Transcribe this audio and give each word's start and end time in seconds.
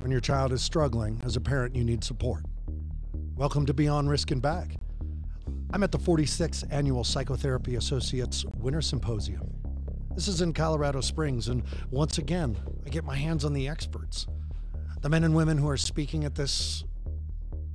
When 0.00 0.10
your 0.10 0.20
child 0.20 0.52
is 0.52 0.62
struggling, 0.62 1.20
as 1.24 1.36
a 1.36 1.40
parent, 1.40 1.76
you 1.76 1.84
need 1.84 2.02
support. 2.02 2.44
Welcome 3.36 3.66
to 3.66 3.74
Beyond 3.74 4.10
Risk 4.10 4.32
and 4.32 4.42
Back. 4.42 4.78
I'm 5.72 5.84
at 5.84 5.92
the 5.92 5.98
46th 5.98 6.64
Annual 6.72 7.04
Psychotherapy 7.04 7.76
Associates 7.76 8.44
Winter 8.58 8.82
Symposium. 8.82 9.48
This 10.16 10.26
is 10.26 10.40
in 10.40 10.52
Colorado 10.52 11.02
Springs, 11.02 11.46
and 11.46 11.62
once 11.92 12.18
again, 12.18 12.58
I 12.84 12.88
get 12.88 13.04
my 13.04 13.14
hands 13.14 13.44
on 13.44 13.52
the 13.52 13.68
experts. 13.68 14.26
The 15.02 15.08
men 15.08 15.22
and 15.22 15.36
women 15.36 15.56
who 15.56 15.68
are 15.68 15.76
speaking 15.76 16.24
at 16.24 16.34
this 16.34 16.82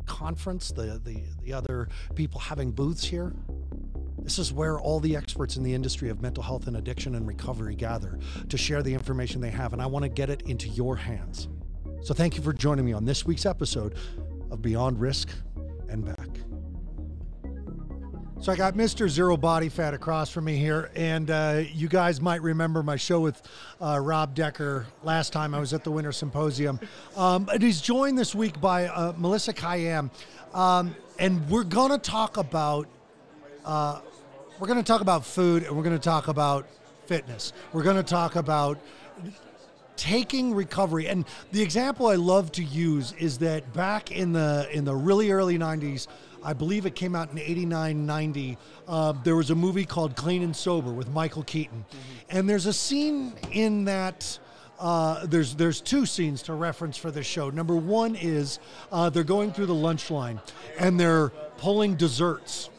conference, 0.06 0.74
the, 0.74 1.00
the, 1.02 1.24
the 1.44 1.54
other 1.54 1.88
people 2.16 2.42
having 2.42 2.72
booths 2.72 3.06
here, 3.06 3.34
this 4.24 4.40
is 4.40 4.54
where 4.54 4.80
all 4.80 5.00
the 5.00 5.16
experts 5.16 5.58
in 5.58 5.64
the 5.64 5.74
industry 5.74 6.10
of 6.10 6.22
mental 6.22 6.44
health 6.44 6.68
and 6.68 6.78
addiction 6.78 7.16
and 7.16 7.28
recovery 7.28 7.76
gather 7.76 8.20
to 8.50 8.58
share 8.58 8.84
the 8.84 8.94
information 8.94 9.42
they 9.42 9.50
have, 9.50 9.74
and 9.74 9.82
I 9.82 9.86
want 9.88 10.04
to 10.04 10.10
get 10.10 10.30
it 10.30 10.44
into 10.44 10.70
your 10.70 10.96
hands. 10.96 11.48
So 12.04 12.14
thank 12.14 12.36
you 12.36 12.44
for 12.44 12.54
joining 12.54 12.86
me 12.86 12.94
on 12.94 13.06
this 13.06 13.26
week's 13.26 13.46
episode 13.46 13.96
of 14.50 14.62
Beyond 14.62 15.00
Risk 15.00 15.30
and 15.90 16.06
Back. 16.06 16.30
So 18.42 18.52
I 18.52 18.56
got 18.56 18.74
Mr. 18.74 19.08
Zero 19.08 19.38
Body 19.38 19.70
Fat 19.70 19.94
across 19.94 20.32
from 20.32 20.46
me 20.46 20.58
here, 20.58 20.90
and 20.96 21.30
uh, 21.30 21.62
you 21.74 21.88
guys 21.88 22.20
might 22.20 22.42
remember 22.42 22.82
my 22.82 22.96
show 22.96 23.20
with 23.20 23.40
uh, 23.80 24.00
Rob 24.02 24.34
Decker 24.34 24.88
last 25.04 25.32
time 25.32 25.54
I 25.54 25.60
was 25.60 25.74
at 25.74 25.84
the 25.84 25.92
Winter 25.92 26.12
Symposium. 26.12 26.80
Um, 27.16 27.48
and 27.54 27.62
he's 27.62 27.82
joined 27.82 28.18
this 28.18 28.34
week 28.34 28.60
by 28.60 28.88
uh, 28.88 29.14
Melissa 29.16 29.54
Kayam, 29.54 30.10
um, 30.56 30.96
and 31.20 31.48
we're 31.52 31.64
going 31.64 31.92
to 31.92 32.00
talk 32.00 32.38
about 32.38 32.88
uh, 33.64 34.02
we're 34.62 34.68
going 34.68 34.78
to 34.78 34.84
talk 34.84 35.02
about 35.02 35.26
food, 35.26 35.64
and 35.64 35.76
we're 35.76 35.82
going 35.82 35.98
to 35.98 36.04
talk 36.04 36.28
about 36.28 36.68
fitness. 37.08 37.52
We're 37.74 37.82
going 37.82 37.96
to 37.96 38.04
talk 38.04 38.36
about 38.36 38.78
taking 39.98 40.56
recovery 40.56 41.08
and 41.08 41.26
the 41.52 41.62
example 41.62 42.08
i 42.08 42.16
love 42.16 42.52
to 42.52 42.64
use 42.64 43.12
is 43.20 43.38
that 43.38 43.72
back 43.74 44.10
in 44.10 44.32
the 44.32 44.68
in 44.72 44.84
the 44.84 44.96
really 44.96 45.30
early 45.30 45.60
90s 45.60 46.08
i 46.44 46.54
believe 46.54 46.88
it 46.88 46.96
came 46.96 47.14
out 47.14 47.30
in 47.32 47.38
89 47.38 48.06
90 48.06 48.58
uh, 48.88 49.14
there 49.24 49.36
was 49.36 49.52
a 49.52 49.56
movie 49.56 49.86
called 49.86 50.16
clean 50.16 50.42
and 50.42 50.56
sober 50.56 50.92
with 50.92 51.10
michael 51.10 51.44
keaton 51.44 51.86
mm-hmm. 51.88 52.38
and 52.38 52.50
there's 52.50 52.66
a 52.66 52.74
scene 52.74 53.34
in 53.52 53.86
that 53.86 54.40
uh, 54.80 55.28
there's 55.28 55.54
there's 55.56 55.82
two 55.82 56.08
scenes 56.08 56.42
to 56.42 56.56
reference 56.56 56.98
for 56.98 57.12
this 57.12 57.28
show. 57.28 57.52
Number 57.52 57.76
one 57.76 58.16
is 58.16 58.58
uh, 58.92 59.12
they're 59.12 59.24
going 59.24 59.54
through 59.54 59.68
the 59.68 59.76
lunch 59.76 60.10
line 60.10 60.42
and 60.80 61.00
they're 61.00 61.30
pulling 61.58 61.96
desserts, 61.96 62.72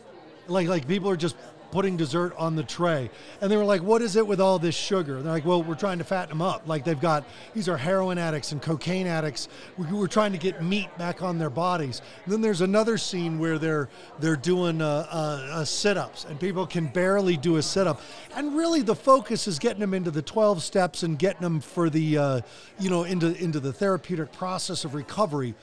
like 0.48 0.66
like 0.66 0.88
people 0.88 1.08
are 1.08 1.16
just 1.16 1.36
putting 1.73 1.97
dessert 1.97 2.34
on 2.37 2.55
the 2.55 2.62
tray. 2.62 3.11
And 3.41 3.51
they 3.51 3.56
were 3.56 3.65
like, 3.65 3.83
what 3.83 4.03
is 4.03 4.15
it 4.15 4.25
with 4.25 4.41
all 4.41 4.59
this 4.59 4.75
sugar? 4.75 5.17
And 5.17 5.25
they're 5.25 5.33
like, 5.33 5.47
well, 5.47 5.62
we're 5.62 5.75
trying 5.75 5.98
to 5.98 6.05
fatten 6.05 6.28
them 6.28 6.42
up. 6.42 6.69
Like 6.69 6.84
they've 6.84 7.01
got, 7.01 7.25
these 7.55 7.69
are 7.69 7.78
heroin 7.78 8.19
addicts 8.19 8.53
and 8.53 8.61
cocaine 8.61 9.06
addicts. 9.06 9.48
We're 9.78 10.06
trying 10.06 10.33
to 10.33 10.39
get 10.39 10.62
meat 10.62 10.97
back 10.98 11.23
on 11.23 11.39
their 11.39 11.50
bodies. 11.50 12.03
And 12.25 12.33
then 12.33 12.43
there's 12.43 12.61
another 12.61 12.98
scene 12.98 13.39
where 13.39 13.59
they're, 13.59 13.89
they're 14.20 14.37
doing 14.37 14.83
uh, 14.83 15.06
uh, 15.11 15.48
uh, 15.50 15.65
sit-ups 15.65 16.27
and 16.27 16.39
people 16.39 16.67
can 16.67 16.87
barely 16.87 17.39
do 17.39 17.56
a 17.56 17.62
sit-up. 17.62 18.00
And 18.37 18.55
really 18.55 18.83
the 18.83 18.95
focus 18.95 19.48
is 19.48 19.59
getting 19.59 19.81
them 19.81 19.95
into 19.95 20.11
the 20.11 20.23
12 20.23 20.62
steps 20.62 21.03
and 21.03 21.19
getting 21.19 21.41
them 21.41 21.61
for 21.61 21.89
the, 21.89 22.19
uh, 22.19 22.41
you 22.78 22.91
know, 22.91 23.05
into, 23.05 23.34
into 23.43 23.61
the 23.61 23.73
therapeutic 23.73 24.31
process 24.31 24.84
of 24.84 24.95
recovery. 24.95 25.55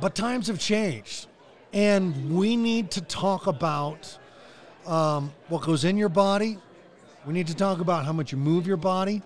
But 0.00 0.14
times 0.14 0.46
have 0.46 0.60
changed. 0.60 1.26
And 1.72 2.36
we 2.36 2.54
need 2.56 2.92
to 2.92 3.00
talk 3.00 3.46
about 3.46 4.18
um, 4.86 5.32
what 5.48 5.62
goes 5.62 5.84
in 5.84 5.96
your 5.96 6.08
body. 6.08 6.58
We 7.26 7.32
need 7.32 7.46
to 7.48 7.54
talk 7.54 7.80
about 7.80 8.04
how 8.04 8.12
much 8.12 8.32
you 8.32 8.38
move 8.38 8.66
your 8.66 8.76
body. 8.76 9.22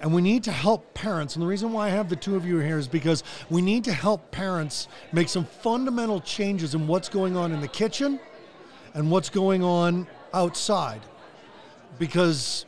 And 0.00 0.12
we 0.12 0.20
need 0.20 0.44
to 0.44 0.52
help 0.52 0.92
parents. 0.92 1.36
And 1.36 1.42
the 1.42 1.46
reason 1.46 1.72
why 1.72 1.86
I 1.86 1.90
have 1.90 2.08
the 2.08 2.16
two 2.16 2.36
of 2.36 2.44
you 2.44 2.58
here 2.58 2.78
is 2.78 2.88
because 2.88 3.22
we 3.48 3.62
need 3.62 3.84
to 3.84 3.92
help 3.92 4.30
parents 4.30 4.88
make 5.12 5.28
some 5.28 5.44
fundamental 5.44 6.20
changes 6.20 6.74
in 6.74 6.86
what's 6.86 7.08
going 7.08 7.36
on 7.36 7.52
in 7.52 7.60
the 7.60 7.68
kitchen 7.68 8.20
and 8.94 9.10
what's 9.10 9.30
going 9.30 9.62
on 9.62 10.06
outside. 10.34 11.00
Because 11.98 12.66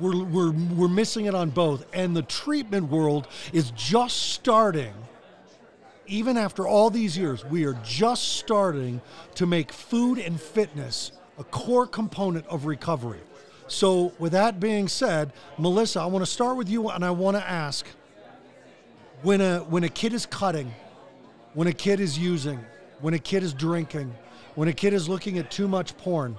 we're, 0.00 0.24
we're, 0.24 0.50
we're 0.50 0.88
missing 0.88 1.26
it 1.26 1.34
on 1.34 1.50
both. 1.50 1.84
And 1.92 2.16
the 2.16 2.22
treatment 2.22 2.90
world 2.90 3.28
is 3.52 3.70
just 3.72 4.32
starting 4.32 4.94
even 6.06 6.36
after 6.36 6.66
all 6.66 6.90
these 6.90 7.16
years, 7.16 7.44
we 7.44 7.64
are 7.64 7.74
just 7.84 8.36
starting 8.36 9.00
to 9.36 9.46
make 9.46 9.72
food 9.72 10.18
and 10.18 10.40
fitness 10.40 11.12
a 11.42 11.44
core 11.44 11.88
component 11.88 12.46
of 12.46 12.66
recovery. 12.66 13.18
So, 13.66 14.12
with 14.20 14.30
that 14.32 14.60
being 14.60 14.86
said, 14.86 15.32
Melissa, 15.58 16.00
I 16.00 16.06
want 16.06 16.24
to 16.24 16.30
start 16.30 16.56
with 16.56 16.68
you 16.68 16.88
and 16.88 17.04
I 17.04 17.10
want 17.10 17.36
to 17.36 17.42
ask 17.42 17.84
when 19.22 19.40
a, 19.40 19.58
when 19.60 19.82
a 19.82 19.88
kid 19.88 20.12
is 20.12 20.24
cutting, 20.24 20.72
when 21.54 21.66
a 21.66 21.72
kid 21.72 21.98
is 21.98 22.16
using, 22.16 22.60
when 23.00 23.14
a 23.14 23.18
kid 23.18 23.42
is 23.42 23.54
drinking, 23.54 24.14
when 24.54 24.68
a 24.68 24.72
kid 24.72 24.92
is 24.92 25.08
looking 25.08 25.36
at 25.38 25.50
too 25.50 25.66
much 25.66 25.96
porn, 25.96 26.36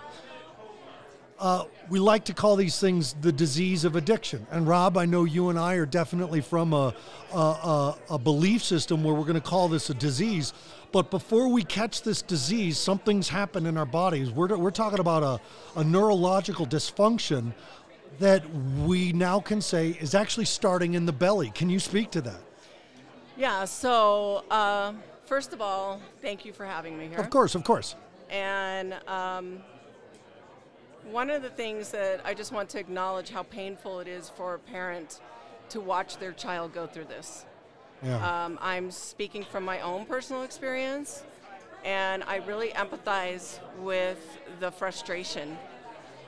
uh, 1.37 1.65
we 1.89 1.99
like 1.99 2.23
to 2.25 2.33
call 2.33 2.55
these 2.55 2.79
things 2.79 3.13
the 3.19 3.31
disease 3.31 3.83
of 3.83 3.97
addiction. 3.97 4.47
And 4.51 4.65
Rob, 4.65 4.97
I 4.97 5.05
know 5.05 5.25
you 5.25 5.49
and 5.49 5.59
I 5.59 5.73
are 5.75 5.85
definitely 5.85 6.39
from 6.39 6.71
a, 6.71 6.95
a, 7.33 7.37
a, 7.37 7.97
a 8.11 8.17
belief 8.17 8.63
system 8.63 9.03
where 9.03 9.13
we're 9.13 9.23
going 9.23 9.33
to 9.33 9.41
call 9.41 9.67
this 9.67 9.89
a 9.89 9.93
disease. 9.93 10.53
But 10.93 11.09
before 11.09 11.47
we 11.47 11.63
catch 11.63 12.03
this 12.03 12.21
disease, 12.21 12.77
something's 12.77 13.27
happened 13.27 13.65
in 13.65 13.77
our 13.79 13.85
bodies. 13.85 14.29
We're, 14.29 14.55
we're 14.55 14.69
talking 14.69 14.99
about 14.99 15.23
a, 15.23 15.79
a 15.79 15.83
neurological 15.83 16.67
dysfunction 16.67 17.51
that 18.19 18.47
we 18.85 19.11
now 19.11 19.39
can 19.39 19.59
say 19.59 19.97
is 19.99 20.13
actually 20.13 20.45
starting 20.45 20.93
in 20.93 21.07
the 21.07 21.11
belly. 21.11 21.49
Can 21.49 21.67
you 21.67 21.79
speak 21.79 22.11
to 22.11 22.21
that? 22.21 22.39
Yeah, 23.35 23.65
so 23.65 24.43
uh, 24.51 24.93
first 25.25 25.51
of 25.51 25.61
all, 25.61 25.99
thank 26.21 26.45
you 26.45 26.53
for 26.53 26.63
having 26.63 26.95
me 26.95 27.07
here. 27.07 27.17
Of 27.17 27.31
course, 27.31 27.55
of 27.55 27.63
course. 27.63 27.95
And 28.29 28.93
um, 29.07 29.63
one 31.09 31.31
of 31.31 31.41
the 31.41 31.49
things 31.49 31.89
that 31.89 32.21
I 32.23 32.35
just 32.35 32.51
want 32.51 32.69
to 32.69 32.79
acknowledge 32.79 33.31
how 33.31 33.41
painful 33.41 33.99
it 33.99 34.07
is 34.07 34.29
for 34.29 34.53
a 34.53 34.59
parent 34.59 35.21
to 35.69 35.81
watch 35.81 36.17
their 36.17 36.33
child 36.33 36.71
go 36.71 36.85
through 36.85 37.05
this. 37.05 37.45
Yeah. 38.03 38.45
Um, 38.45 38.59
I'm 38.61 38.91
speaking 38.91 39.43
from 39.43 39.63
my 39.63 39.79
own 39.79 40.05
personal 40.05 40.43
experience, 40.43 41.23
and 41.85 42.23
I 42.23 42.37
really 42.37 42.69
empathize 42.69 43.59
with 43.79 44.39
the 44.59 44.71
frustration. 44.71 45.57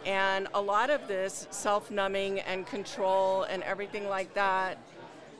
And 0.06 0.48
a 0.54 0.62
lot 0.62 0.90
of 0.90 1.08
this 1.08 1.48
self 1.50 1.92
numbing 1.92 2.40
and 2.42 2.66
control 2.66 3.44
and 3.44 3.64
everything 3.64 4.08
like 4.08 4.34
that, 4.36 4.78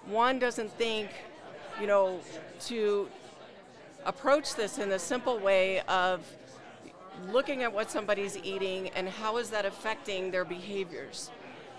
one 0.08 0.40
doesn't 0.40 0.72
think, 0.74 1.10
you 1.80 1.88
know, 1.88 2.20
to 2.62 3.08
approach 4.06 4.56
this 4.56 4.78
in 4.78 4.92
a 4.92 5.00
simple 5.00 5.40
way 5.40 5.82
of 5.82 6.22
looking 7.30 7.64
at 7.64 7.72
what 7.72 7.90
somebody's 7.90 8.38
eating 8.44 8.90
and 8.90 9.08
how 9.08 9.38
is 9.38 9.50
that 9.52 9.66
affecting 9.66 10.32
their 10.32 10.46
behaviors. 10.46 11.32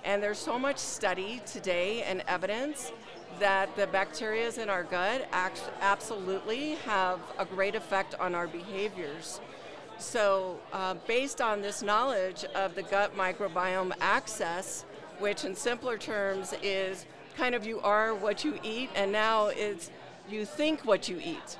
And 0.05 0.23
there's 0.23 0.39
so 0.39 0.59
much 0.59 0.79
study 0.79 1.43
today 1.45 2.03
and 2.05 2.23
evidence 2.29 2.93
that 3.39 3.75
the 3.77 3.87
bacteria 3.87 4.51
in 4.59 4.71
our 4.71 4.83
gut 4.83 5.27
act- 5.33 5.71
absolutely 5.81 6.77
have 6.87 7.21
a 7.39 7.45
great 7.45 7.75
effect 7.75 8.15
on 8.19 8.35
our 8.35 8.47
behaviors. 8.47 9.41
So, 9.99 10.59
uh, 10.73 10.95
based 11.07 11.41
on 11.41 11.63
this 11.63 11.83
knowledge 11.83 12.45
of 12.55 12.75
the 12.75 12.83
gut 12.83 13.17
microbiome 13.17 13.93
axis, 14.01 14.85
which 15.19 15.45
in 15.45 15.55
simpler 15.55 15.97
terms 15.97 16.55
is 16.63 17.07
kind 17.37 17.55
of 17.55 17.67
you 17.67 17.81
are 17.81 18.15
what 18.15 18.45
you 18.45 18.59
eat, 18.63 18.91
and 18.95 19.11
now 19.13 19.47
it's 19.47 19.91
you 20.29 20.45
think 20.45 20.85
what 20.85 21.09
you 21.09 21.21
eat. 21.23 21.59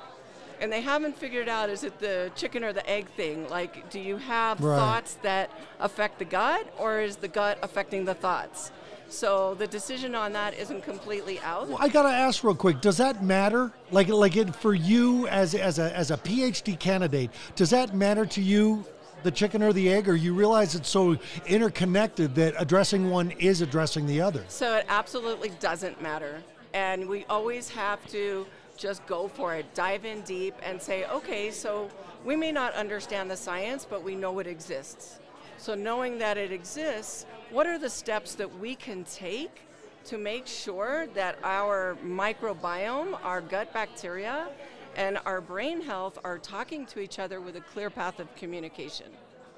And 0.59 0.71
they 0.71 0.81
haven't 0.81 1.15
figured 1.15 1.47
out 1.47 1.69
is 1.69 1.83
it 1.83 1.99
the 1.99 2.31
chicken 2.35 2.63
or 2.63 2.73
the 2.73 2.87
egg 2.89 3.07
thing? 3.09 3.47
Like, 3.49 3.89
do 3.89 3.99
you 3.99 4.17
have 4.17 4.59
right. 4.59 4.75
thoughts 4.75 5.15
that 5.21 5.51
affect 5.79 6.19
the 6.19 6.25
gut, 6.25 6.67
or 6.77 6.99
is 6.99 7.17
the 7.17 7.27
gut 7.27 7.59
affecting 7.61 8.05
the 8.05 8.15
thoughts? 8.15 8.71
So 9.09 9.55
the 9.55 9.67
decision 9.67 10.15
on 10.15 10.33
that 10.33 10.53
isn't 10.55 10.83
completely 10.83 11.39
out. 11.39 11.67
Well, 11.67 11.77
I 11.79 11.87
gotta 11.87 12.09
ask 12.09 12.43
real 12.43 12.55
quick. 12.55 12.81
Does 12.81 12.97
that 12.97 13.23
matter? 13.23 13.71
Like, 13.91 14.09
like 14.09 14.35
it, 14.35 14.55
for 14.55 14.73
you 14.73 15.27
as 15.27 15.55
as 15.55 15.79
a 15.79 15.95
as 15.95 16.11
a 16.11 16.17
PhD 16.17 16.77
candidate, 16.77 17.31
does 17.55 17.69
that 17.69 17.95
matter 17.95 18.25
to 18.25 18.41
you? 18.41 18.85
The 19.23 19.31
chicken 19.31 19.63
or 19.63 19.73
the 19.73 19.91
egg, 19.91 20.07
or 20.07 20.15
you 20.15 20.35
realize 20.35 20.75
it's 20.75 20.89
so 20.89 21.17
interconnected 21.47 22.35
that 22.35 22.53
addressing 22.59 23.09
one 23.09 23.31
is 23.31 23.61
addressing 23.61 24.05
the 24.05 24.21
other? 24.21 24.45
So 24.47 24.75
it 24.75 24.85
absolutely 24.89 25.49
doesn't 25.59 25.99
matter. 26.01 26.43
And 26.73 27.09
we 27.09 27.25
always 27.25 27.67
have 27.69 28.05
to 28.11 28.45
just 28.77 29.05
go 29.07 29.27
for 29.27 29.55
it, 29.55 29.73
dive 29.73 30.05
in 30.05 30.21
deep, 30.21 30.53
and 30.61 30.79
say, 30.79 31.05
okay, 31.07 31.49
so 31.49 31.89
we 32.23 32.35
may 32.35 32.51
not 32.51 32.73
understand 32.75 33.29
the 33.29 33.35
science, 33.35 33.87
but 33.89 34.03
we 34.03 34.15
know 34.15 34.37
it 34.37 34.45
exists. 34.45 35.17
So 35.57 35.73
knowing 35.73 36.19
that 36.19 36.37
it 36.37 36.51
exists, 36.51 37.25
what 37.51 37.67
are 37.67 37.79
the 37.79 37.89
steps 37.89 38.35
that 38.35 38.59
we 38.59 38.75
can 38.75 39.03
take 39.03 39.61
to 40.05 40.17
make 40.17 40.47
sure 40.47 41.07
that 41.13 41.37
our 41.43 41.97
microbiome, 42.05 43.19
our 43.23 43.41
gut 43.41 43.73
bacteria, 43.73 44.47
and 44.95 45.19
our 45.25 45.41
brain 45.41 45.81
health 45.81 46.17
are 46.23 46.37
talking 46.37 46.85
to 46.87 46.99
each 46.99 47.19
other 47.19 47.39
with 47.39 47.55
a 47.55 47.61
clear 47.61 47.89
path 47.89 48.19
of 48.19 48.33
communication? 48.35 49.07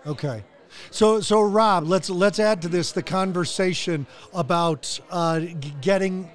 Okay. 0.06 0.44
So, 0.92 1.20
so 1.22 1.42
Rob, 1.42 1.88
let's 1.88 2.10
let's 2.10 2.40
add 2.40 2.62
to 2.62 2.68
this 2.68 2.92
the 2.92 3.02
conversation 3.02 4.06
about 4.34 5.00
uh, 5.10 5.42
getting 5.82 6.30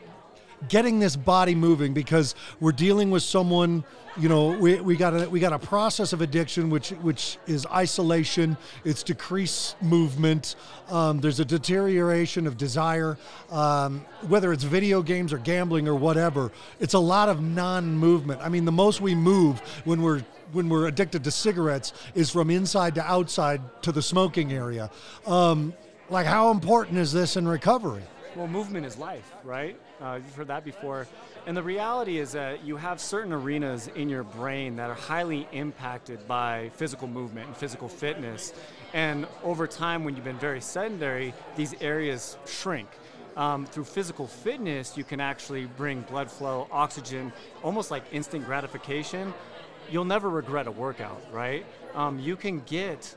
getting 0.69 0.99
this 1.01 1.17
body 1.17 1.55
moving 1.55 1.95
because 1.95 2.35
we're 2.61 2.73
dealing 2.73 3.11
with 3.11 3.23
someone 3.23 3.85
you 4.17 4.29
know 4.29 4.51
we, 4.51 4.81
we 4.81 4.97
got 4.97 5.11
a 5.15 5.29
we 5.29 5.41
got 5.41 5.53
a 5.53 5.59
process 5.59 6.13
of 6.13 6.21
addiction 6.21 6.71
which 6.71 6.91
which 6.91 7.39
is 7.47 7.67
isolation. 7.67 8.57
It's 8.85 9.03
decreased 9.03 9.81
movement. 9.83 10.57
Um, 10.89 11.21
there's 11.21 11.41
a 11.41 11.45
deterioration 11.45 12.47
of 12.47 12.57
desire. 12.57 13.19
Um, 13.51 14.05
whether 14.29 14.53
it's 14.53 14.65
video 14.65 15.03
games 15.03 15.33
or 15.33 15.39
gambling 15.39 15.89
or 15.89 15.95
whatever 15.95 16.51
it's 16.81 16.95
a 16.95 16.99
lot 16.99 17.29
of 17.29 17.43
non-movement. 17.43 18.41
I 18.41 18.49
mean 18.49 18.65
the 18.65 18.73
most 18.73 19.01
we 19.01 19.15
move 19.15 19.61
when 19.85 20.03
we're 20.03 20.23
when 20.53 20.69
we're 20.69 20.87
addicted 20.87 21.25
to 21.25 21.31
cigarettes 21.31 21.93
is 22.15 22.31
from 22.31 22.51
inside 22.51 22.95
to 22.95 23.05
outside 23.05 23.61
to 23.83 23.91
the 23.91 24.03
smoking 24.03 24.53
area. 24.53 24.91
Um, 25.27 25.75
like 26.11 26.27
how 26.27 26.51
important 26.51 26.99
is 26.99 27.13
this 27.13 27.37
in 27.37 27.49
recovery? 27.49 28.03
Well 28.37 28.49
movement 28.49 28.87
is 28.87 28.97
life 28.97 29.33
right 29.43 29.77
uh, 30.01 30.19
you've 30.25 30.35
heard 30.35 30.49
that 30.49 30.65
before. 30.65 31.07
And 31.47 31.57
the 31.57 31.63
reality 31.63 32.19
is 32.19 32.33
that 32.33 32.65
you 32.65 32.77
have 32.77 33.01
certain 33.01 33.33
arenas 33.33 33.89
in 33.95 34.09
your 34.09 34.25
brain 34.25 34.77
that 34.77 34.91
are 34.91 34.95
highly 34.95 35.47
impacted 35.53 36.27
by 36.27 36.71
physical 36.75 37.09
movement 37.09 37.49
and 37.49 37.57
physical 37.57 37.89
fitness. 37.89 38.53
And 38.93 39.27
over 39.43 39.67
time, 39.67 40.05
when 40.05 40.17
you've 40.17 40.25
been 40.25 40.39
very 40.39 40.61
sedentary, 40.61 41.35
these 41.57 41.75
areas 41.81 42.37
shrink. 42.47 42.89
Um, 43.37 43.67
through 43.67 43.85
physical 43.85 44.29
fitness, 44.29 44.97
you 44.97 45.03
can 45.03 45.21
actually 45.21 45.67
bring 45.67 46.03
blood 46.03 46.31
flow, 46.31 46.69
oxygen, 46.71 47.33
almost 47.63 47.91
like 47.91 48.05
instant 48.13 48.47
gratification. 48.47 49.35
You'll 49.91 50.05
never 50.05 50.31
regret 50.31 50.69
a 50.69 50.71
workout, 50.71 51.21
right? 51.33 51.67
Um, 51.95 52.21
you 52.21 52.37
can 52.37 52.61
get 52.61 53.15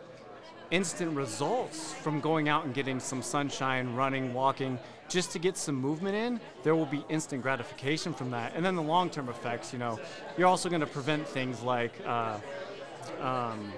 instant 0.72 1.16
results 1.16 1.94
from 1.94 2.20
going 2.20 2.50
out 2.50 2.66
and 2.66 2.74
getting 2.74 3.00
some 3.00 3.22
sunshine, 3.22 3.96
running, 3.96 4.34
walking, 4.34 4.80
just 5.10 5.32
to 5.32 5.40
get 5.40 5.58
some 5.58 5.76
movement 5.76 6.16
in, 6.16 6.40
there 6.64 6.76
will 6.76 6.86
be 6.86 7.04
instant 7.10 7.42
gratification 7.42 8.14
from 8.14 8.32
that. 8.32 8.54
And 8.56 8.66
then 8.66 8.76
the 8.76 8.82
long 8.82 9.10
term 9.10 9.30
effects, 9.30 9.72
you 9.72 9.80
know, 9.80 10.00
you're 10.38 10.48
also 10.48 10.70
going 10.70 10.82
to 10.82 10.88
prevent 10.88 11.28
things 11.28 11.62
like 11.62 11.94
uh, 12.06 12.38
um, 13.22 13.72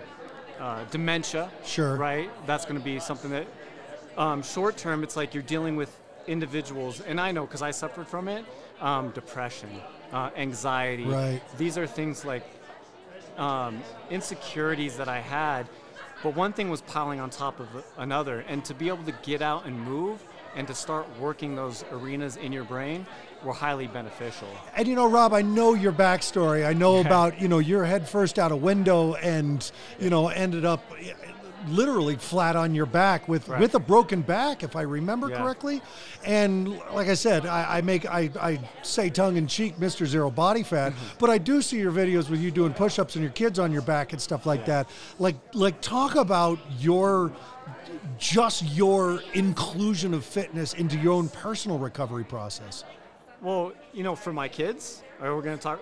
uh, 0.59 0.83
dementia. 0.85 1.51
Sure. 1.63 1.95
Right? 1.95 2.31
That's 2.47 2.65
going 2.65 2.77
to 2.77 2.83
be 2.83 2.99
something 2.99 3.31
that 3.31 3.47
um, 4.17 4.43
short 4.43 4.77
term, 4.77 5.03
it's 5.03 5.15
like 5.15 5.33
you're 5.33 5.43
dealing 5.43 5.75
with 5.75 5.95
individuals, 6.27 7.01
and 7.01 7.19
I 7.19 7.31
know 7.31 7.45
because 7.45 7.61
I 7.61 7.71
suffered 7.71 8.07
from 8.07 8.27
it 8.27 8.45
um, 8.81 9.11
depression, 9.11 9.69
uh, 10.11 10.29
anxiety. 10.35 11.05
Right. 11.05 11.41
These 11.57 11.77
are 11.77 11.87
things 11.87 12.25
like 12.25 12.43
um, 13.37 13.81
insecurities 14.09 14.97
that 14.97 15.07
I 15.07 15.19
had. 15.19 15.67
But 16.23 16.35
one 16.35 16.53
thing 16.53 16.69
was 16.69 16.81
piling 16.81 17.19
on 17.19 17.29
top 17.29 17.59
of 17.59 17.67
another, 17.97 18.41
and 18.41 18.63
to 18.65 18.73
be 18.73 18.89
able 18.89 19.03
to 19.05 19.13
get 19.23 19.41
out 19.41 19.65
and 19.65 19.79
move 19.79 20.23
and 20.55 20.67
to 20.67 20.73
start 20.73 21.07
working 21.19 21.55
those 21.55 21.85
arenas 21.91 22.35
in 22.35 22.51
your 22.51 22.63
brain 22.63 23.05
were 23.43 23.53
highly 23.53 23.87
beneficial. 23.87 24.47
And 24.75 24.87
you 24.87 24.95
know, 24.95 25.09
Rob, 25.09 25.33
I 25.33 25.41
know 25.41 25.73
your 25.73 25.91
backstory. 25.91 26.65
I 26.65 26.73
know 26.73 26.95
yeah. 26.95 27.07
about 27.07 27.41
you 27.41 27.47
know 27.47 27.59
your 27.59 27.85
head 27.85 28.07
first 28.09 28.39
out 28.39 28.51
a 28.51 28.55
window 28.55 29.13
and 29.15 29.69
you 29.99 30.09
know 30.09 30.27
ended 30.27 30.65
up 30.65 30.83
literally 31.67 32.15
flat 32.15 32.55
on 32.55 32.73
your 32.73 32.85
back 32.85 33.27
with 33.27 33.47
right. 33.47 33.59
with 33.59 33.75
a 33.75 33.79
broken 33.79 34.21
back, 34.21 34.63
if 34.63 34.75
I 34.75 34.81
remember 34.81 35.29
yeah. 35.29 35.37
correctly. 35.37 35.81
And 36.25 36.77
like 36.93 37.07
I 37.07 37.13
said, 37.13 37.45
I, 37.45 37.77
I 37.77 37.81
make 37.81 38.05
I, 38.05 38.29
I 38.39 38.59
say 38.81 39.09
tongue 39.09 39.37
in 39.37 39.47
cheek, 39.47 39.77
Mr. 39.77 40.05
Zero 40.05 40.31
Body 40.31 40.63
Fat, 40.63 40.93
mm-hmm. 40.93 41.17
but 41.19 41.29
I 41.29 41.37
do 41.37 41.61
see 41.61 41.77
your 41.77 41.91
videos 41.91 42.29
with 42.29 42.39
you 42.39 42.51
doing 42.51 42.73
push-ups 42.73 43.15
and 43.15 43.23
your 43.23 43.33
kids 43.33 43.59
on 43.59 43.71
your 43.71 43.81
back 43.81 44.13
and 44.13 44.21
stuff 44.21 44.45
like 44.45 44.61
yeah. 44.61 44.83
that. 44.83 44.89
Like 45.19 45.35
like 45.53 45.81
talk 45.81 46.15
about 46.15 46.59
your 46.79 47.31
just 48.17 48.63
your 48.63 49.21
inclusion 49.33 50.13
of 50.13 50.25
fitness 50.25 50.73
into 50.73 50.97
your 50.97 51.13
own 51.13 51.29
personal 51.29 51.77
recovery 51.77 52.23
process. 52.23 52.83
Well, 53.41 53.71
you 53.93 54.03
know, 54.03 54.15
for 54.15 54.33
my 54.33 54.47
kids, 54.47 55.01
we're 55.21 55.35
we 55.35 55.41
going 55.41 55.57
to 55.57 55.63
talk? 55.63 55.79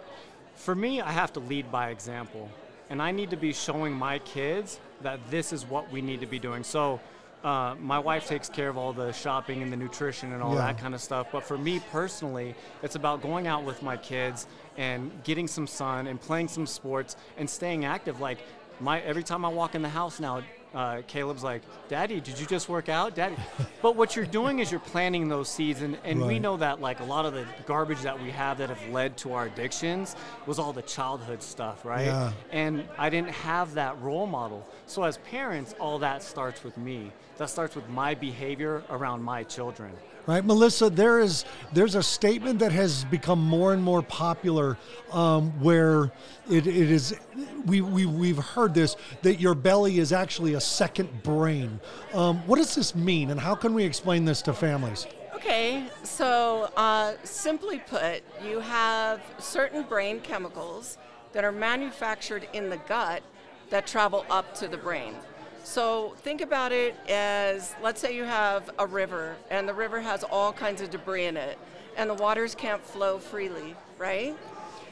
For 0.55 0.75
me, 0.75 1.01
I 1.01 1.11
have 1.11 1.33
to 1.33 1.39
lead 1.39 1.71
by 1.71 1.89
example, 1.89 2.49
and 2.89 3.01
I 3.01 3.11
need 3.11 3.31
to 3.31 3.37
be 3.37 3.53
showing 3.53 3.93
my 3.93 4.19
kids 4.19 4.79
that 5.01 5.19
this 5.29 5.53
is 5.53 5.65
what 5.65 5.91
we 5.91 6.01
need 6.01 6.21
to 6.21 6.27
be 6.27 6.39
doing. 6.39 6.63
So, 6.63 6.99
uh, 7.43 7.75
my 7.79 7.99
wife 7.99 8.27
takes 8.27 8.49
care 8.49 8.67
of 8.67 8.77
all 8.77 8.91
the 8.93 9.11
shopping 9.11 9.61
and 9.61 9.71
the 9.71 9.77
nutrition 9.77 10.33
and 10.33 10.41
all 10.41 10.55
yeah. 10.55 10.65
that 10.65 10.79
kind 10.79 10.95
of 10.95 11.01
stuff. 11.01 11.27
But 11.31 11.43
for 11.43 11.57
me 11.57 11.79
personally, 11.91 12.55
it's 12.81 12.95
about 12.95 13.21
going 13.21 13.47
out 13.47 13.63
with 13.63 13.83
my 13.83 13.95
kids 13.95 14.47
and 14.75 15.11
getting 15.23 15.47
some 15.47 15.67
sun 15.67 16.07
and 16.07 16.19
playing 16.19 16.47
some 16.47 16.65
sports 16.65 17.15
and 17.37 17.49
staying 17.49 17.85
active. 17.85 18.19
Like 18.19 18.39
my 18.79 19.01
every 19.01 19.23
time 19.23 19.45
I 19.45 19.49
walk 19.49 19.75
in 19.75 19.81
the 19.81 19.89
house 19.89 20.19
now, 20.19 20.41
uh, 20.73 21.01
Caleb's 21.07 21.43
like, 21.43 21.61
Daddy, 21.87 22.19
did 22.19 22.39
you 22.39 22.45
just 22.45 22.69
work 22.69 22.89
out? 22.89 23.15
Daddy. 23.15 23.35
but 23.81 23.95
what 23.95 24.15
you're 24.15 24.25
doing 24.25 24.59
is 24.59 24.71
you're 24.71 24.79
planting 24.79 25.27
those 25.27 25.49
seeds. 25.49 25.81
And, 25.81 25.97
and 26.03 26.19
right. 26.21 26.27
we 26.27 26.39
know 26.39 26.57
that 26.57 26.81
like 26.81 26.99
a 26.99 27.03
lot 27.03 27.25
of 27.25 27.33
the 27.33 27.45
garbage 27.65 28.01
that 28.01 28.21
we 28.21 28.29
have 28.31 28.57
that 28.59 28.69
have 28.69 28.89
led 28.89 29.17
to 29.17 29.33
our 29.33 29.45
addictions 29.45 30.15
was 30.45 30.59
all 30.59 30.73
the 30.73 30.81
childhood 30.81 31.41
stuff, 31.41 31.85
right? 31.85 32.07
Yeah. 32.07 32.33
And 32.51 32.87
I 32.97 33.09
didn't 33.09 33.31
have 33.31 33.73
that 33.75 33.99
role 34.01 34.27
model. 34.27 34.67
So 34.85 35.03
as 35.03 35.17
parents, 35.19 35.73
all 35.79 35.99
that 35.99 36.23
starts 36.23 36.63
with 36.63 36.77
me. 36.77 37.11
That 37.37 37.49
starts 37.49 37.75
with 37.75 37.87
my 37.89 38.15
behavior 38.15 38.83
around 38.89 39.21
my 39.23 39.43
children 39.43 39.91
right 40.27 40.45
melissa 40.45 40.89
there 40.89 41.19
is 41.19 41.45
there's 41.73 41.95
a 41.95 42.03
statement 42.03 42.59
that 42.59 42.71
has 42.71 43.05
become 43.05 43.39
more 43.39 43.73
and 43.73 43.83
more 43.83 44.01
popular 44.03 44.77
um, 45.11 45.49
where 45.61 46.11
it, 46.49 46.67
it 46.67 46.91
is 46.91 47.15
we, 47.65 47.81
we 47.81 48.05
we've 48.05 48.37
heard 48.37 48.73
this 48.73 48.95
that 49.23 49.39
your 49.39 49.55
belly 49.55 49.97
is 49.97 50.13
actually 50.13 50.53
a 50.53 50.61
second 50.61 51.23
brain 51.23 51.79
um, 52.13 52.37
what 52.47 52.57
does 52.57 52.75
this 52.75 52.93
mean 52.93 53.31
and 53.31 53.39
how 53.39 53.55
can 53.55 53.73
we 53.73 53.83
explain 53.83 54.25
this 54.25 54.41
to 54.41 54.53
families 54.53 55.07
Okay, 55.37 55.85
so 56.01 56.71
uh, 56.75 57.13
simply 57.23 57.77
put, 57.77 58.23
you 58.43 58.59
have 58.59 59.21
certain 59.37 59.83
brain 59.83 60.19
chemicals 60.19 60.97
that 61.31 61.43
are 61.43 61.51
manufactured 61.51 62.47
in 62.53 62.71
the 62.71 62.77
gut 62.87 63.21
that 63.69 63.85
travel 63.85 64.25
up 64.31 64.55
to 64.55 64.67
the 64.67 64.77
brain. 64.77 65.13
So 65.67 66.15
think 66.19 66.39
about 66.39 66.71
it 66.71 66.95
as 67.09 67.75
let's 67.83 67.99
say 67.99 68.15
you 68.15 68.23
have 68.23 68.71
a 68.79 68.87
river 68.87 69.35
and 69.51 69.67
the 69.67 69.73
river 69.73 69.99
has 69.99 70.23
all 70.23 70.53
kinds 70.53 70.81
of 70.81 70.89
debris 70.89 71.25
in 71.25 71.35
it 71.35 71.59
and 71.97 72.09
the 72.09 72.13
waters 72.13 72.55
can't 72.55 72.81
flow 72.81 73.19
freely, 73.19 73.75
right? 73.97 74.33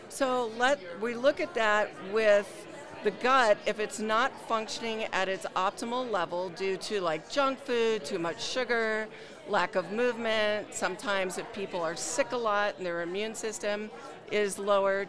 So 0.10 0.52
let 0.58 0.80
we 1.02 1.14
look 1.14 1.40
at 1.40 1.54
that 1.54 1.90
with 2.12 2.68
the 3.06 3.12
gut 3.12 3.58
if 3.66 3.80
it's 3.80 4.00
not 4.00 4.34
functioning 4.50 5.06
at 5.14 5.30
its 5.30 5.46
optimal 5.56 6.12
level 6.12 6.50
due 6.50 6.76
to 6.76 7.00
like 7.00 7.32
junk 7.32 7.58
food, 7.60 8.04
too 8.04 8.20
much 8.20 8.44
sugar, 8.44 9.08
lack 9.48 9.76
of 9.76 9.94
movement, 9.94 10.74
sometimes 10.74 11.38
if 11.38 11.52
people 11.54 11.80
are 11.80 11.96
sick 11.96 12.34
a 12.34 12.38
lot 12.38 12.76
and 12.76 12.86
their 12.86 13.02
immune 13.02 13.34
system 13.34 13.90
is 14.30 14.60
lowered, 14.60 15.08